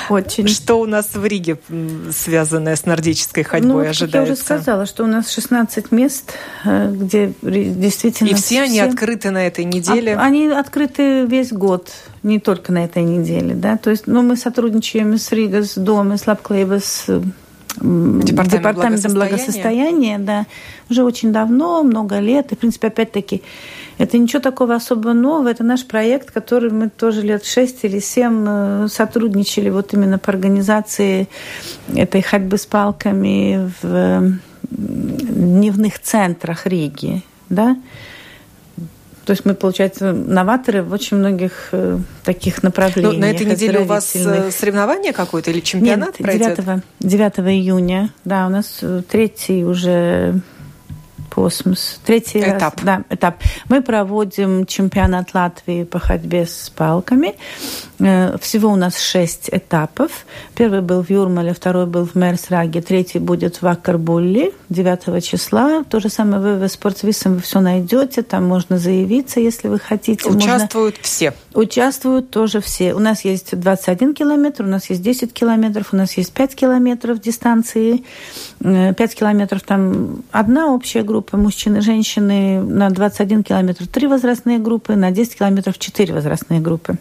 очень. 0.09 0.48
Что 0.48 0.81
у 0.81 0.87
нас 0.87 1.14
в 1.14 1.25
Риге, 1.25 1.59
связанное 2.11 2.77
с 2.77 2.87
нордической 2.87 3.44
ходьбой, 3.44 3.85
ну, 3.85 3.90
ожидается? 3.90 4.16
Я 4.18 4.22
уже 4.22 4.37
сказала, 4.37 4.87
что 4.87 5.05
у 5.05 5.07
нас 5.07 5.31
16 5.31 5.92
мест, 5.92 6.35
э, 6.64 6.90
где 6.92 7.33
действительно... 7.42 8.29
И 8.29 8.35
все, 8.35 8.42
все... 8.42 8.62
они 8.62 8.81
открыты 8.81 9.31
на 9.31 9.46
этой 9.46 9.64
неделе? 9.64 10.14
А, 10.14 10.22
они 10.22 10.48
открыты 10.48 11.25
весь 11.27 11.53
год, 11.53 11.90
не 12.22 12.40
только 12.40 12.72
на 12.72 12.85
этой 12.85 13.03
неделе. 13.03 13.55
Да? 13.55 13.77
То 13.77 13.90
есть 13.90 14.07
ну, 14.07 14.22
мы 14.22 14.37
сотрудничаем 14.37 15.16
с 15.16 15.31
Рига, 15.33 15.62
с 15.62 15.75
Домом, 15.77 16.18
с 16.18 16.27
Лапклейба, 16.27 16.81
с 16.81 17.07
Департамент 17.76 18.50
департаментом 18.50 19.12
благосостояния. 19.14 19.14
благосостояния, 19.14 20.18
да, 20.18 20.46
уже 20.90 21.04
очень 21.04 21.32
давно, 21.32 21.82
много 21.82 22.18
лет. 22.18 22.52
И, 22.52 22.54
в 22.54 22.58
принципе, 22.58 22.88
опять-таки, 22.88 23.42
это 23.98 24.18
ничего 24.18 24.40
такого 24.40 24.74
особо 24.74 25.12
нового. 25.12 25.48
Это 25.48 25.64
наш 25.64 25.87
проект, 25.87 26.30
который 26.30 26.70
мы 26.70 26.90
тоже 26.90 27.22
лет 27.22 27.44
шесть 27.44 27.85
или 27.85 27.98
семь 27.98 28.44
э, 28.46 28.87
сотрудничали 28.88 29.70
вот 29.70 29.94
именно 29.94 30.18
по 30.18 30.30
организации 30.30 31.28
этой 31.94 32.22
ходьбы 32.22 32.58
с 32.58 32.66
палками 32.66 33.70
в 33.82 34.38
дневных 34.70 35.98
центрах 36.00 36.66
Риги, 36.66 37.22
да. 37.48 37.76
То 39.24 39.32
есть 39.32 39.44
мы, 39.44 39.54
получается, 39.54 40.12
новаторы 40.12 40.82
в 40.82 40.92
очень 40.92 41.16
многих 41.16 41.68
э, 41.72 41.98
таких 42.24 42.62
направлениях. 42.62 43.14
Ну, 43.14 43.20
на 43.20 43.30
этой 43.30 43.46
неделе 43.46 43.80
у 43.80 43.85
вас 43.85 44.14
э, 44.16 44.50
соревнование 44.50 45.12
какое-то 45.12 45.50
или 45.50 45.61
чемпионат 45.61 46.18
Нет, 46.18 46.28
9, 46.28 46.56
пройдет? 46.56 46.85
9 47.00 47.32
июня, 47.50 48.11
да, 48.24 48.46
у 48.46 48.50
нас 48.50 48.78
э, 48.82 49.02
третий 49.08 49.64
уже 49.64 50.40
Космос. 51.35 51.98
Третий 52.04 52.40
этап. 52.40 52.76
Раз, 52.76 52.85
да, 52.85 53.04
этап. 53.08 53.37
Мы 53.68 53.80
проводим 53.80 54.66
чемпионат 54.66 55.32
Латвии 55.32 55.85
по 55.85 55.98
ходьбе 55.98 56.44
с 56.46 56.68
палками. 56.68 57.37
Э, 58.05 58.37
всего 58.38 58.71
у 58.71 58.77
нас 58.77 58.99
шесть 58.99 59.49
этапов. 59.51 60.27
Первый 60.55 60.83
был 60.83 61.03
в 61.03 61.11
Юрмале, 61.11 61.55
второй 61.55 61.87
был 61.87 62.07
в 62.07 62.15
Мерсраге, 62.15 62.83
третий 62.83 63.19
будет 63.19 63.62
в 63.62 63.67
Акарбулле 63.67 64.53
9 64.69 65.25
числа. 65.25 65.85
То 65.85 66.01
же 66.01 66.09
самое 66.09 66.43
вы 66.43 66.67
в 66.67 66.69
Спортвисом 66.69 67.37
вы 67.37 67.41
все 67.41 67.61
найдете, 67.61 68.23
там 68.23 68.45
можно 68.45 68.79
заявиться, 68.79 69.41
если 69.41 69.69
вы 69.69 69.79
хотите. 69.79 70.29
Участвуют 70.29 70.97
можно... 70.97 71.03
все? 71.03 71.35
Участвуют 71.55 72.31
тоже 72.31 72.61
все. 72.61 72.95
У 72.95 72.99
нас 72.99 73.25
есть 73.25 73.59
21 73.59 74.15
километр, 74.15 74.65
у 74.65 74.69
нас 74.69 74.91
есть 74.91 75.03
10 75.03 75.33
километров, 75.33 75.88
у 75.93 75.97
нас 75.97 76.17
есть 76.19 76.33
5 76.33 76.55
километров 76.55 77.21
дистанции. 77.21 78.05
5 78.61 79.01
э, 79.01 79.07
километров 79.09 79.62
там 79.62 80.23
одна 80.31 80.73
общая 80.75 81.03
группа, 81.03 81.23
группы 81.23 81.37
мужчин 81.37 81.77
и 81.77 81.81
женщины, 81.81 82.61
на 82.61 82.91
21 82.91 83.45
километр 83.45 83.87
три 83.87 84.07
возрастные 84.07 84.59
группы, 84.59 84.97
на 84.97 85.11
10 85.11 85.38
километров 85.38 85.79
четыре 85.79 86.15
возрастные 86.15 86.61
группы. 86.61 86.97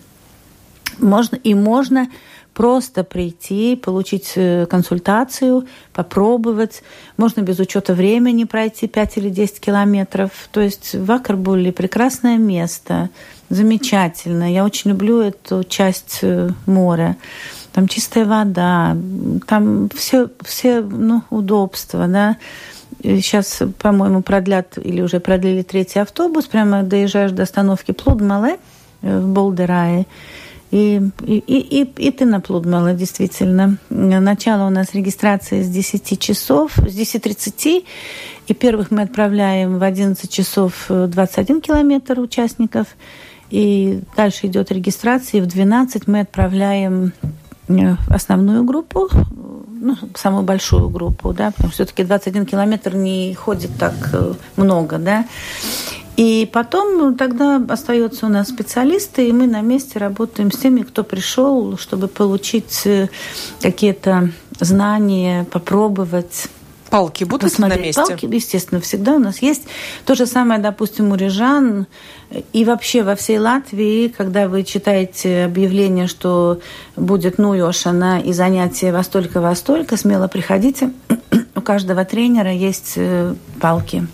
Можно, 1.02 1.36
и 1.36 1.54
можно 1.54 2.08
просто 2.54 3.04
прийти, 3.04 3.76
получить 3.76 4.34
э, 4.36 4.66
консультацию, 4.66 5.66
попробовать. 5.94 6.84
Можно 7.18 7.42
без 7.42 7.60
учета 7.60 7.94
времени 7.94 8.44
пройти 8.44 8.88
5 8.88 9.18
или 9.18 9.30
10 9.30 9.60
километров. 9.60 10.32
То 10.52 10.62
есть 10.62 10.94
в 10.96 11.12
Акарбуле 11.12 11.72
прекрасное 11.72 12.38
место, 12.38 13.10
замечательно. 13.50 14.52
Я 14.52 14.66
очень 14.66 14.92
люблю 14.92 15.22
эту 15.22 15.64
часть 15.64 16.20
э, 16.22 16.50
моря. 16.66 17.18
Там 17.74 17.88
чистая 17.88 18.26
вода, 18.26 18.98
там 19.48 19.90
все, 19.96 20.28
все 20.42 20.82
ну, 20.82 21.24
удобства, 21.30 22.08
да. 22.08 22.38
Сейчас, 23.02 23.64
по-моему, 23.80 24.22
продлят 24.22 24.78
или 24.78 25.02
уже 25.02 25.22
продлили 25.22 25.64
третий 25.64 26.00
автобус. 26.00 26.46
Прямо 26.46 26.84
доезжаешь 26.84 27.32
до 27.32 27.44
остановки 27.44 27.94
Плудмале. 27.94 28.60
в 29.02 29.26
Болдерае. 29.28 30.06
И, 30.72 31.02
и, 31.26 31.38
и, 31.38 31.84
и 31.84 32.12
ты 32.12 32.26
наплудмала, 32.26 32.94
действительно. 32.94 33.78
Начало 33.90 34.68
у 34.68 34.70
нас 34.70 34.94
регистрации 34.94 35.64
с 35.64 35.70
10 35.70 36.20
часов, 36.20 36.74
с 36.78 36.96
10.30. 36.96 37.86
И 38.48 38.54
первых 38.54 38.90
мы 38.90 39.02
отправляем 39.02 39.80
в 39.80 39.84
11 39.84 40.30
часов 40.32 40.86
21 40.88 41.62
километр 41.62 42.20
участников. 42.20 42.88
И 43.50 44.02
дальше 44.16 44.48
идет 44.48 44.72
регистрация. 44.72 45.40
И 45.40 45.42
в 45.42 45.48
12 45.48 46.08
мы 46.08 46.22
отправляем 46.22 47.12
э, 47.68 47.96
основную 48.08 48.64
группу, 48.64 49.10
ну, 49.82 49.98
самую 50.16 50.44
большую 50.44 50.90
группу, 50.90 51.34
да, 51.34 51.52
потому 51.52 51.74
что 51.74 51.84
все-таки 51.84 52.04
21 52.04 52.46
километр 52.46 52.96
не 52.96 53.34
ходит 53.34 53.72
так 53.78 53.94
э, 54.14 54.34
много, 54.56 55.00
да. 55.00 55.26
И 56.22 56.48
потом 56.54 57.16
тогда 57.16 57.60
остаются 57.68 58.28
у 58.28 58.30
нас 58.30 58.50
специалисты, 58.50 59.28
и 59.28 59.32
мы 59.32 59.48
на 59.48 59.62
месте 59.62 59.98
работаем 59.98 60.52
с 60.52 60.58
теми, 60.60 60.84
кто 60.84 61.04
пришел, 61.04 61.80
чтобы 61.80 62.08
получить 62.08 62.84
э, 62.86 63.10
какие-то 63.60 64.30
знания, 64.60 65.48
попробовать. 65.52 66.46
Палки 66.92 67.24
будут 67.24 67.50
посмотреть. 67.50 67.80
на 67.80 67.86
месте? 67.86 68.04
Палки, 68.06 68.26
естественно, 68.32 68.80
всегда 68.82 69.16
у 69.16 69.18
нас 69.18 69.42
есть. 69.42 69.64
То 70.06 70.14
же 70.14 70.28
самое, 70.28 70.62
допустим, 70.62 71.12
у 71.12 71.16
рижан 71.16 71.88
и 72.54 72.66
вообще 72.66 73.02
во 73.02 73.16
всей 73.16 73.40
Латвии, 73.40 74.08
когда 74.16 74.48
вы 74.48 74.62
читаете 74.62 75.46
объявление, 75.46 76.06
что 76.06 76.60
будет 76.96 77.40
ну 77.40 77.56
Йошана 77.56 78.22
и 78.22 78.32
занятия 78.32 78.92
во 78.92 79.02
столько, 79.02 79.42
во 79.42 79.56
столько, 79.56 79.98
смело 79.98 80.28
приходите. 80.28 80.92
У 81.56 81.62
каждого 81.62 82.06
тренера 82.06 82.52
есть 82.52 82.94
э, 82.98 83.34
палки. 83.60 84.06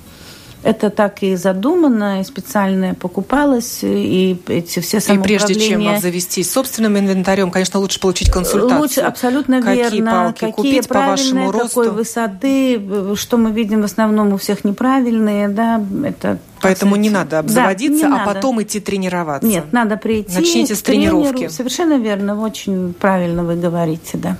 Это 0.68 0.90
так 0.90 1.24
и 1.24 1.38
задумано, 1.38 2.20
и 2.20 2.26
специально 2.26 2.94
покупалось, 2.94 3.80
и 3.84 4.38
эти 4.48 4.82
все 4.82 4.98
И 4.98 5.18
прежде 5.18 5.56
чем 5.56 5.98
завестись 5.98 6.52
собственным 6.52 7.00
инвентарем, 7.00 7.52
конечно, 7.52 7.80
лучше 7.80 8.02
получить 8.02 8.30
консультацию. 8.30 8.82
Лучше, 8.82 9.00
абсолютно 9.00 9.62
какие 9.62 9.90
верно. 9.90 10.12
Палки 10.12 10.40
какие 10.40 10.52
купить 10.52 10.88
по 10.90 10.96
вашему 10.96 11.52
росту. 11.54 11.68
какой 11.70 11.92
высоты, 11.92 12.82
что 13.16 13.38
мы 13.38 13.52
видим 13.52 13.82
в 13.82 13.86
основном 13.86 14.34
у 14.34 14.38
всех 14.38 14.66
неправильные, 14.66 15.48
да, 15.48 15.82
это 16.04 16.38
Поэтому 16.62 16.98
не 16.98 17.10
надо 17.10 17.40
обзаводиться, 17.40 18.02
да, 18.02 18.08
не 18.10 18.14
а 18.14 18.18
надо. 18.18 18.34
потом 18.34 18.62
идти 18.62 18.82
тренироваться. 18.82 19.48
Нет, 19.48 19.72
надо 19.72 19.96
прийти. 19.96 20.36
Начните 20.36 20.76
с 20.76 20.82
тренировки. 20.82 21.48
Совершенно 21.48 21.98
верно, 21.98 22.42
очень 22.42 22.94
правильно 22.94 23.46
вы 23.46 23.56
говорите, 23.56 24.18
да. 24.18 24.36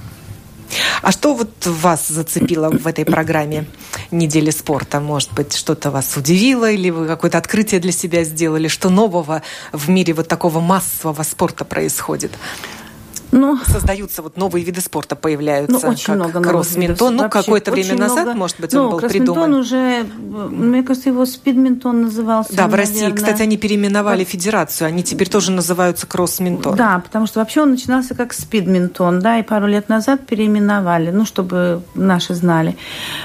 А 1.02 1.12
что 1.12 1.34
вот 1.34 1.66
вас 1.66 2.08
зацепило 2.08 2.70
в 2.70 2.88
этой 2.88 3.06
программе 3.06 3.66
недели 4.12 4.52
спорта? 4.52 5.00
Может 5.00 5.34
быть, 5.34 5.56
что-то 5.56 5.92
вас 5.92 6.16
удивило 6.18 6.70
или 6.70 6.90
вы 6.90 7.08
какое-то 7.08 7.38
открытие 7.38 7.80
для 7.80 7.92
себя 7.92 8.24
сделали? 8.24 8.68
Что 8.68 8.90
нового 8.90 9.42
в 9.72 9.90
мире 9.90 10.14
вот 10.14 10.28
такого 10.28 10.60
массового 10.60 11.24
спорта 11.24 11.66
происходит? 11.66 12.32
Ну, 13.38 13.58
Создаются 13.66 14.22
вот 14.22 14.36
новые 14.36 14.66
виды 14.66 14.82
спорта, 14.82 15.16
появляются. 15.16 15.80
Ну, 15.86 15.92
очень 15.92 16.06
как 16.06 16.16
много 16.16 16.42
кроссминтон. 16.42 17.16
Ну, 17.16 17.30
какое-то 17.30 17.72
время 17.72 17.94
много... 17.94 18.08
назад, 18.08 18.36
может 18.36 18.60
быть, 18.60 18.74
он 18.74 18.84
ну, 18.84 18.92
был 18.92 19.00
придуман. 19.00 19.54
уже, 19.54 20.04
мне 20.04 20.82
кажется, 20.84 21.10
его 21.10 21.26
спидминтон 21.26 22.04
назывался. 22.04 22.56
Да, 22.56 22.68
в 22.68 22.74
России, 22.74 23.02
наверное. 23.02 23.18
кстати, 23.18 23.42
они 23.44 23.58
переименовали 23.58 24.24
вот. 24.24 24.30
федерацию. 24.30 24.88
Они 24.88 25.04
теперь 25.04 25.30
тоже 25.30 25.52
называются 25.52 26.08
кроссминтон. 26.08 26.76
Да, 26.76 27.00
потому 27.04 27.28
что 27.28 27.40
вообще 27.40 27.62
он 27.62 27.72
начинался 27.72 28.16
как 28.16 28.34
спидминтон, 28.34 29.20
да, 29.20 29.40
и 29.40 29.44
пару 29.44 29.68
лет 29.68 29.88
назад 29.88 30.26
переименовали, 30.26 31.12
ну, 31.12 31.26
чтобы 31.26 31.84
наши 31.94 32.34
знали. 32.34 32.76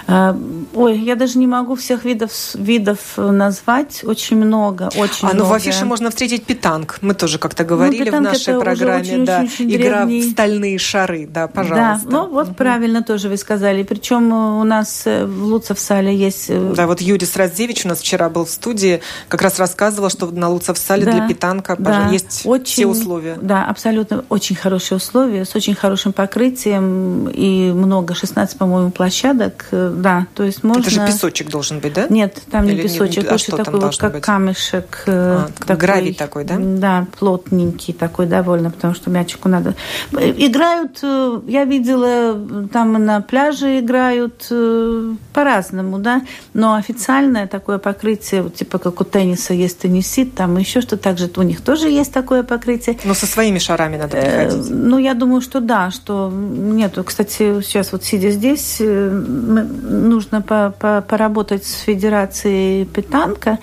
А, 0.06 0.36
ой, 0.74 0.98
я 0.98 1.16
даже 1.16 1.38
не 1.38 1.46
могу 1.46 1.74
всех 1.74 2.04
видов, 2.04 2.32
видов 2.54 2.98
назвать. 3.16 4.04
Очень 4.04 4.36
много, 4.36 4.90
очень 4.94 5.28
а, 5.28 5.32
ну, 5.34 5.44
в 5.44 5.52
афише 5.52 5.86
можно 5.86 6.10
встретить 6.10 6.44
питанг. 6.44 6.98
Мы 7.00 7.14
тоже 7.14 7.38
как-то 7.38 7.64
говорили 7.64 8.10
ну, 8.10 8.18
в 8.18 8.20
нашей 8.20 8.60
программе. 8.60 9.00
Очень, 9.00 9.24
да. 9.24 9.40
очень, 9.40 9.66
очень 9.66 9.76
игра 9.76 10.01
в 10.06 10.30
стальные 10.30 10.78
шары, 10.78 11.26
да, 11.26 11.48
пожалуйста. 11.48 12.06
Да, 12.06 12.10
ну 12.10 12.28
вот 12.28 12.48
угу. 12.48 12.54
правильно 12.54 13.02
тоже 13.02 13.28
вы 13.28 13.36
сказали. 13.36 13.82
Причем 13.82 14.32
у 14.32 14.64
нас 14.64 15.02
э, 15.06 15.24
в 15.26 15.44
Луцевсале 15.44 16.14
есть... 16.14 16.46
Э, 16.48 16.74
да, 16.76 16.86
вот 16.86 17.00
Юрий 17.00 17.26
Сраздевич 17.26 17.84
у 17.84 17.88
нас 17.88 18.00
вчера 18.00 18.28
был 18.28 18.44
в 18.44 18.50
студии, 18.50 19.00
как 19.28 19.42
раз 19.42 19.58
рассказывал, 19.58 20.10
что 20.10 20.26
на 20.30 20.48
Луцевсале 20.48 21.04
да, 21.04 21.12
для 21.12 21.28
питанка 21.28 21.76
да, 21.78 22.08
есть 22.08 22.42
очень, 22.44 22.64
все 22.64 22.86
условия. 22.86 23.38
Да, 23.40 23.64
абсолютно 23.64 24.24
очень 24.28 24.56
хорошие 24.56 24.96
условия, 24.96 25.44
с 25.44 25.54
очень 25.54 25.74
хорошим 25.74 26.12
покрытием 26.12 27.28
и 27.28 27.72
много, 27.72 28.14
16, 28.14 28.58
по-моему, 28.58 28.90
площадок. 28.90 29.66
Э, 29.70 29.92
да, 29.94 30.26
то 30.34 30.42
есть 30.42 30.62
можно... 30.62 30.80
Это 30.80 30.90
же 30.90 31.06
песочек 31.06 31.48
должен 31.48 31.80
быть, 31.80 31.92
да? 31.92 32.06
Нет, 32.08 32.42
там 32.50 32.64
Или 32.64 32.76
не 32.76 32.82
песочек, 32.82 33.24
не, 33.24 33.28
а 33.28 33.56
такой 33.56 33.80
вот, 33.80 33.96
как 33.96 34.12
быть? 34.14 34.22
камешек. 34.22 35.04
А, 35.06 35.48
такой, 35.58 35.76
гравий 35.76 36.14
такой, 36.14 36.44
да? 36.44 36.56
Да, 36.58 37.06
плотненький 37.18 37.94
такой 37.94 38.26
довольно, 38.26 38.70
потому 38.70 38.94
что 38.94 39.10
мячику 39.10 39.48
надо 39.48 39.74
Играют, 40.12 40.98
э, 41.02 41.40
я 41.46 41.64
видела, 41.64 42.38
там 42.72 42.92
на 43.04 43.20
пляже 43.20 43.80
играют 43.80 44.46
э, 44.50 45.14
по-разному, 45.32 45.98
да, 45.98 46.22
но 46.54 46.74
официальное 46.74 47.46
такое 47.46 47.78
покрытие, 47.78 48.48
типа 48.50 48.78
как 48.78 49.00
у 49.00 49.04
тенниса 49.04 49.54
есть 49.54 49.78
теннисит, 49.80 50.34
там 50.34 50.56
еще 50.58 50.80
что 50.80 50.96
также 50.96 51.30
у 51.36 51.42
них 51.42 51.60
тоже 51.60 51.88
есть 51.88 52.12
такое 52.12 52.42
покрытие. 52.42 52.98
Но 53.04 53.14
со 53.14 53.26
своими 53.26 53.58
шарами 53.58 53.96
надо 53.96 54.16
э, 54.16 54.46
приходить. 54.46 54.70
Ну, 54.70 54.98
я 54.98 55.14
думаю, 55.14 55.40
что 55.40 55.60
да, 55.60 55.90
что 55.90 56.30
нету. 56.32 57.04
Кстати, 57.04 57.60
сейчас 57.62 57.92
вот 57.92 58.04
сидя 58.04 58.30
здесь, 58.30 58.80
нужно 58.80 60.42
по 60.42 60.74
-по 60.78 61.02
поработать 61.02 61.64
с 61.64 61.80
Федерацией 61.80 62.84
Питанка, 62.84 63.58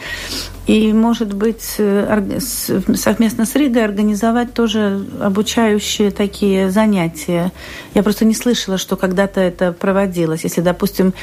и, 0.70 0.94
может 0.94 1.34
быть, 1.34 1.76
э, 1.80 2.40
совместно 2.40 3.46
с 3.48 3.56
Ригой 3.56 3.84
организовать 3.84 4.54
тоже 4.54 5.04
обучающие 5.20 6.12
такие 6.12 6.70
занятия. 6.70 7.52
Я 7.96 8.04
просто 8.04 8.24
не 8.24 8.36
слышала, 8.36 8.78
что 8.78 8.96
когда-то 8.96 9.42
это 9.42 9.74
проводилось. 9.74 10.44
Если, 10.44 10.62
допустим, 10.62 11.16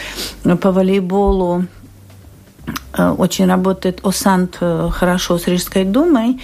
по 0.42 0.72
волейболу 0.72 1.64
э, 2.98 3.09
очень 3.09 3.46
работает 3.46 4.00
ОСАНТ 4.04 4.56
э, 4.62 4.88
хорошо 4.92 5.38
с 5.38 5.46
Рижской 5.46 5.85
думой, 5.85 6.40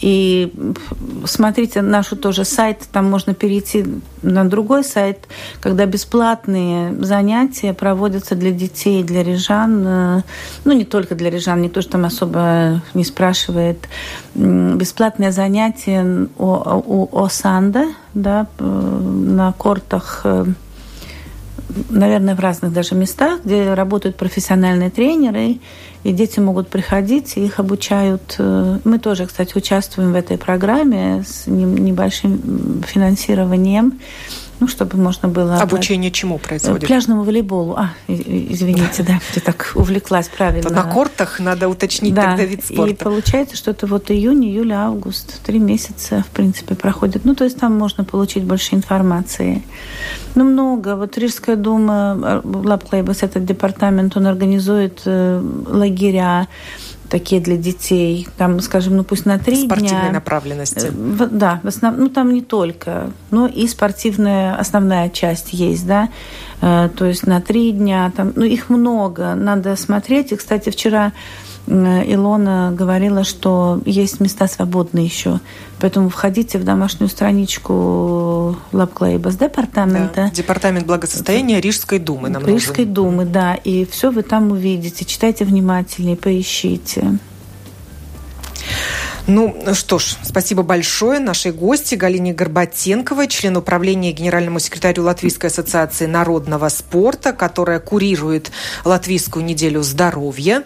и 0.00 0.52
смотрите 1.24 1.80
нашу 1.80 2.16
тоже 2.16 2.44
сайт, 2.44 2.86
там 2.92 3.10
можно 3.10 3.34
перейти 3.34 3.84
на 4.22 4.44
другой 4.44 4.84
сайт, 4.84 5.26
когда 5.60 5.86
бесплатные 5.86 6.94
занятия 7.02 7.72
проводятся 7.72 8.34
для 8.34 8.50
детей, 8.50 9.02
для 9.02 9.22
рижан, 9.22 9.84
э, 9.86 10.22
ну 10.64 10.72
не 10.72 10.84
только 10.84 11.14
для 11.14 11.30
рижан, 11.30 11.62
никто 11.62 11.80
же 11.80 11.88
там 11.88 12.04
особо 12.04 12.82
не 12.94 13.04
спрашивает. 13.04 13.88
Бесплатные 14.34 15.32
занятия 15.32 16.28
у, 16.36 16.46
у 16.46 17.24
Осанда, 17.24 17.86
да, 18.12 18.46
на 18.58 19.52
кортах 19.52 20.20
э, 20.24 20.44
наверное, 21.90 22.34
в 22.34 22.40
разных 22.40 22.72
даже 22.72 22.94
местах, 22.94 23.40
где 23.44 23.74
работают 23.74 24.16
профессиональные 24.16 24.90
тренеры, 24.90 25.58
и 26.04 26.12
дети 26.12 26.40
могут 26.40 26.68
приходить, 26.68 27.36
и 27.36 27.44
их 27.44 27.58
обучают. 27.58 28.36
Э, 28.38 28.78
мы 28.84 28.98
тоже, 28.98 29.26
кстати, 29.26 29.56
участвуем 29.56 30.12
в 30.12 30.14
этой 30.14 30.38
программе 30.38 31.24
с 31.26 31.46
небольшим 31.46 32.82
финансированием 32.86 33.98
ну, 34.60 34.68
чтобы 34.68 34.96
можно 34.96 35.28
было... 35.28 35.58
Обучение 35.58 36.10
чему 36.10 36.38
происходит? 36.38 36.86
Пляжному 36.86 37.22
волейболу. 37.22 37.74
А, 37.76 37.90
извините, 38.08 39.02
да, 39.02 39.20
я 39.34 39.40
так 39.42 39.72
увлеклась 39.74 40.28
правильно. 40.28 40.70
На 40.70 40.84
кортах 40.84 41.40
надо 41.40 41.68
уточнить 41.68 42.14
да, 42.14 42.22
тогда 42.22 42.44
вид 42.44 42.64
спорта. 42.64 42.92
и 42.92 42.94
получается, 42.94 43.56
что 43.56 43.70
это 43.70 43.86
вот 43.86 44.10
июнь, 44.10 44.44
июль, 44.44 44.72
август, 44.72 45.42
три 45.42 45.58
месяца, 45.58 46.24
в 46.26 46.30
принципе, 46.34 46.74
проходит. 46.74 47.24
Ну, 47.24 47.34
то 47.34 47.44
есть 47.44 47.58
там 47.58 47.76
можно 47.76 48.04
получить 48.04 48.44
больше 48.44 48.74
информации. 48.74 49.62
Ну, 50.34 50.44
много. 50.44 50.96
Вот 50.96 51.18
Рижская 51.18 51.56
дума, 51.56 52.42
Лапклейбас, 52.44 53.22
этот 53.22 53.44
департамент, 53.44 54.16
он 54.16 54.26
организует 54.26 55.02
э, 55.04 55.42
лагеря, 55.66 56.48
такие 57.08 57.40
для 57.40 57.56
детей, 57.56 58.28
там, 58.36 58.60
скажем, 58.60 58.96
ну 58.96 59.04
пусть 59.04 59.26
на 59.26 59.38
три 59.38 59.64
Спортивной 59.64 60.02
дня. 60.02 60.12
Направленности. 60.12 60.86
Э, 60.86 61.28
да, 61.30 61.60
в 61.62 61.68
основном, 61.68 62.04
ну 62.04 62.08
там 62.08 62.32
не 62.32 62.42
только, 62.42 63.10
но 63.30 63.46
и 63.46 63.66
спортивная 63.66 64.56
основная 64.56 65.08
часть 65.08 65.52
есть, 65.52 65.86
да, 65.86 66.08
э, 66.60 66.88
то 66.96 67.04
есть 67.04 67.26
на 67.26 67.40
три 67.40 67.72
дня, 67.72 68.12
там, 68.16 68.32
ну 68.36 68.44
их 68.44 68.68
много, 68.68 69.34
надо 69.34 69.76
смотреть. 69.76 70.32
И, 70.32 70.36
кстати, 70.36 70.70
вчера 70.70 71.12
Илона 71.66 72.72
говорила, 72.72 73.24
что 73.24 73.80
есть 73.84 74.20
места 74.20 74.46
свободные 74.46 75.04
еще. 75.06 75.40
Поэтому 75.80 76.08
входите 76.08 76.58
в 76.58 76.64
домашнюю 76.64 77.08
страничку 77.08 78.56
Лапклейба 78.72 79.30
с 79.30 79.36
департамента. 79.36 80.26
Да, 80.26 80.30
департамент 80.30 80.86
благосостояния 80.86 81.60
Рижской 81.60 81.98
думы 81.98 82.28
нам 82.28 82.46
Рижской 82.46 82.84
нужен. 82.84 82.94
думы, 82.94 83.24
да. 83.24 83.54
И 83.54 83.84
все 83.84 84.10
вы 84.10 84.22
там 84.22 84.52
увидите. 84.52 85.04
Читайте 85.04 85.44
внимательнее, 85.44 86.16
поищите. 86.16 87.18
Ну 89.26 89.56
что 89.74 89.98
ж, 89.98 90.14
спасибо 90.22 90.62
большое 90.62 91.18
нашей 91.18 91.50
гости 91.50 91.96
Галине 91.96 92.32
Горбатенковой, 92.32 93.26
член 93.26 93.56
управления 93.56 94.12
генеральному 94.12 94.60
секретарю 94.60 95.02
Латвийской 95.02 95.46
ассоциации 95.46 96.06
народного 96.06 96.68
спорта, 96.68 97.32
которая 97.32 97.80
курирует 97.80 98.52
Латвийскую 98.84 99.44
неделю 99.44 99.82
здоровья. 99.82 100.62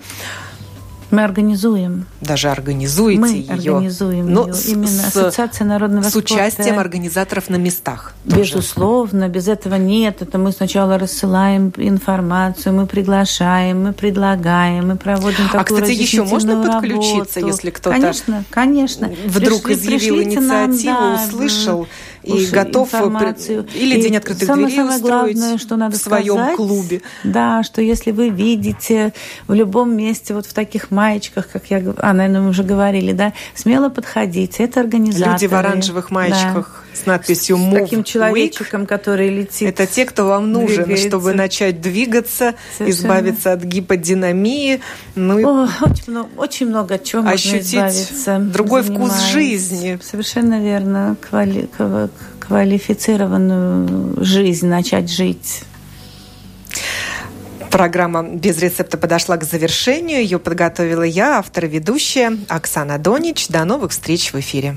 Мы 1.10 1.24
организуем. 1.24 2.06
Даже 2.20 2.48
организуете 2.50 3.20
Мы 3.20 3.28
ее. 3.30 3.52
организуем 3.52 4.32
Но 4.32 4.46
ее. 4.46 4.54
с- 4.54 4.66
Именно 4.68 4.86
с- 4.86 5.06
Ассоциация 5.08 5.64
народного 5.66 6.04
С 6.04 6.10
спорта. 6.10 6.34
участием 6.34 6.78
организаторов 6.78 7.48
на 7.50 7.56
местах. 7.56 8.14
тоже. 8.28 8.54
Безусловно, 8.54 9.28
без 9.28 9.48
этого 9.48 9.74
нет. 9.74 10.22
Это 10.22 10.38
мы 10.38 10.52
сначала 10.52 10.98
рассылаем 10.98 11.72
информацию, 11.76 12.74
мы 12.74 12.86
приглашаем, 12.86 13.82
мы 13.84 13.92
предлагаем, 13.92 14.88
мы 14.88 14.96
проводим 14.96 15.46
А, 15.52 15.58
такую 15.58 15.82
кстати, 15.82 15.98
еще 16.00 16.22
можно 16.22 16.62
подключиться, 16.62 17.40
работу. 17.40 17.46
если 17.56 17.70
кто-то 17.70 17.96
Конечно, 17.96 18.44
конечно. 18.50 19.10
Вдруг 19.26 19.62
Пришли- 19.68 19.72
изъявил 19.74 20.16
пришлите 20.16 20.40
нам, 20.40 20.70
инициативу, 20.72 20.94
да, 21.00 21.24
услышал 21.26 21.88
и 22.22 22.46
готов 22.46 22.92
э, 22.92 22.96
информацию. 22.96 23.66
или 23.74 23.98
И 23.98 24.02
день 24.02 24.16
открытых 24.16 24.46
самое, 24.46 24.66
дверей 24.66 24.76
самое 24.78 24.96
устроить 24.96 25.36
главное, 25.36 25.58
что 25.58 25.76
надо 25.76 25.96
в 25.96 26.00
своем 26.00 26.34
сказать, 26.34 26.56
клубе. 26.56 27.02
Да, 27.24 27.62
что 27.62 27.80
если 27.80 28.10
вы 28.10 28.28
видите 28.28 29.12
в 29.46 29.54
любом 29.54 29.96
месте 29.96 30.34
вот 30.34 30.46
в 30.46 30.52
таких 30.52 30.90
маечках, 30.90 31.48
как 31.50 31.70
я, 31.70 31.82
а, 31.98 32.12
наверное, 32.12 32.42
мы 32.42 32.48
уже 32.50 32.62
говорили, 32.62 33.12
да, 33.12 33.32
смело 33.54 33.88
подходите. 33.88 34.64
Это 34.64 34.80
организаторы. 34.80 35.32
Люди 35.32 35.46
в 35.46 35.54
оранжевых 35.54 36.10
маечках 36.10 36.84
с 37.02 37.06
надписью 37.06 37.56
С 37.56 37.60
«Move 37.60 37.80
таким 37.82 38.00
Week». 38.00 38.04
человечком, 38.04 38.86
который 38.86 39.28
летит. 39.30 39.68
Это 39.68 39.86
те, 39.86 40.04
кто 40.04 40.26
вам 40.26 40.52
нужен, 40.52 40.84
двигается. 40.84 41.08
чтобы 41.08 41.32
начать 41.34 41.80
двигаться, 41.80 42.54
Совершенно. 42.76 42.90
избавиться 42.90 43.52
от 43.52 43.62
гиподинамии, 43.64 44.80
ну 45.14 45.64
О, 45.64 45.68
очень, 45.82 46.04
много, 46.12 46.28
очень 46.36 46.66
много 46.68 46.94
от 46.96 47.04
чего 47.04 47.26
Ощутить 47.26 47.74
можно 47.74 47.88
избавиться. 47.90 48.38
другой 48.38 48.82
вкус 48.82 49.18
жизни. 49.32 49.98
Совершенно 50.02 50.60
верно. 50.62 51.16
Квали- 51.30 51.68
ква- 51.78 52.10
квалифицированную 52.38 54.24
жизнь 54.24 54.66
начать 54.66 55.10
жить. 55.10 55.62
Программа 57.70 58.24
«Без 58.24 58.58
рецепта» 58.58 58.98
подошла 58.98 59.36
к 59.36 59.44
завершению. 59.44 60.22
Ее 60.22 60.40
подготовила 60.40 61.04
я, 61.04 61.38
автор 61.38 61.66
и 61.66 61.68
ведущая 61.68 62.36
Оксана 62.48 62.98
Донич. 62.98 63.46
До 63.46 63.64
новых 63.64 63.92
встреч 63.92 64.32
в 64.32 64.40
эфире. 64.40 64.76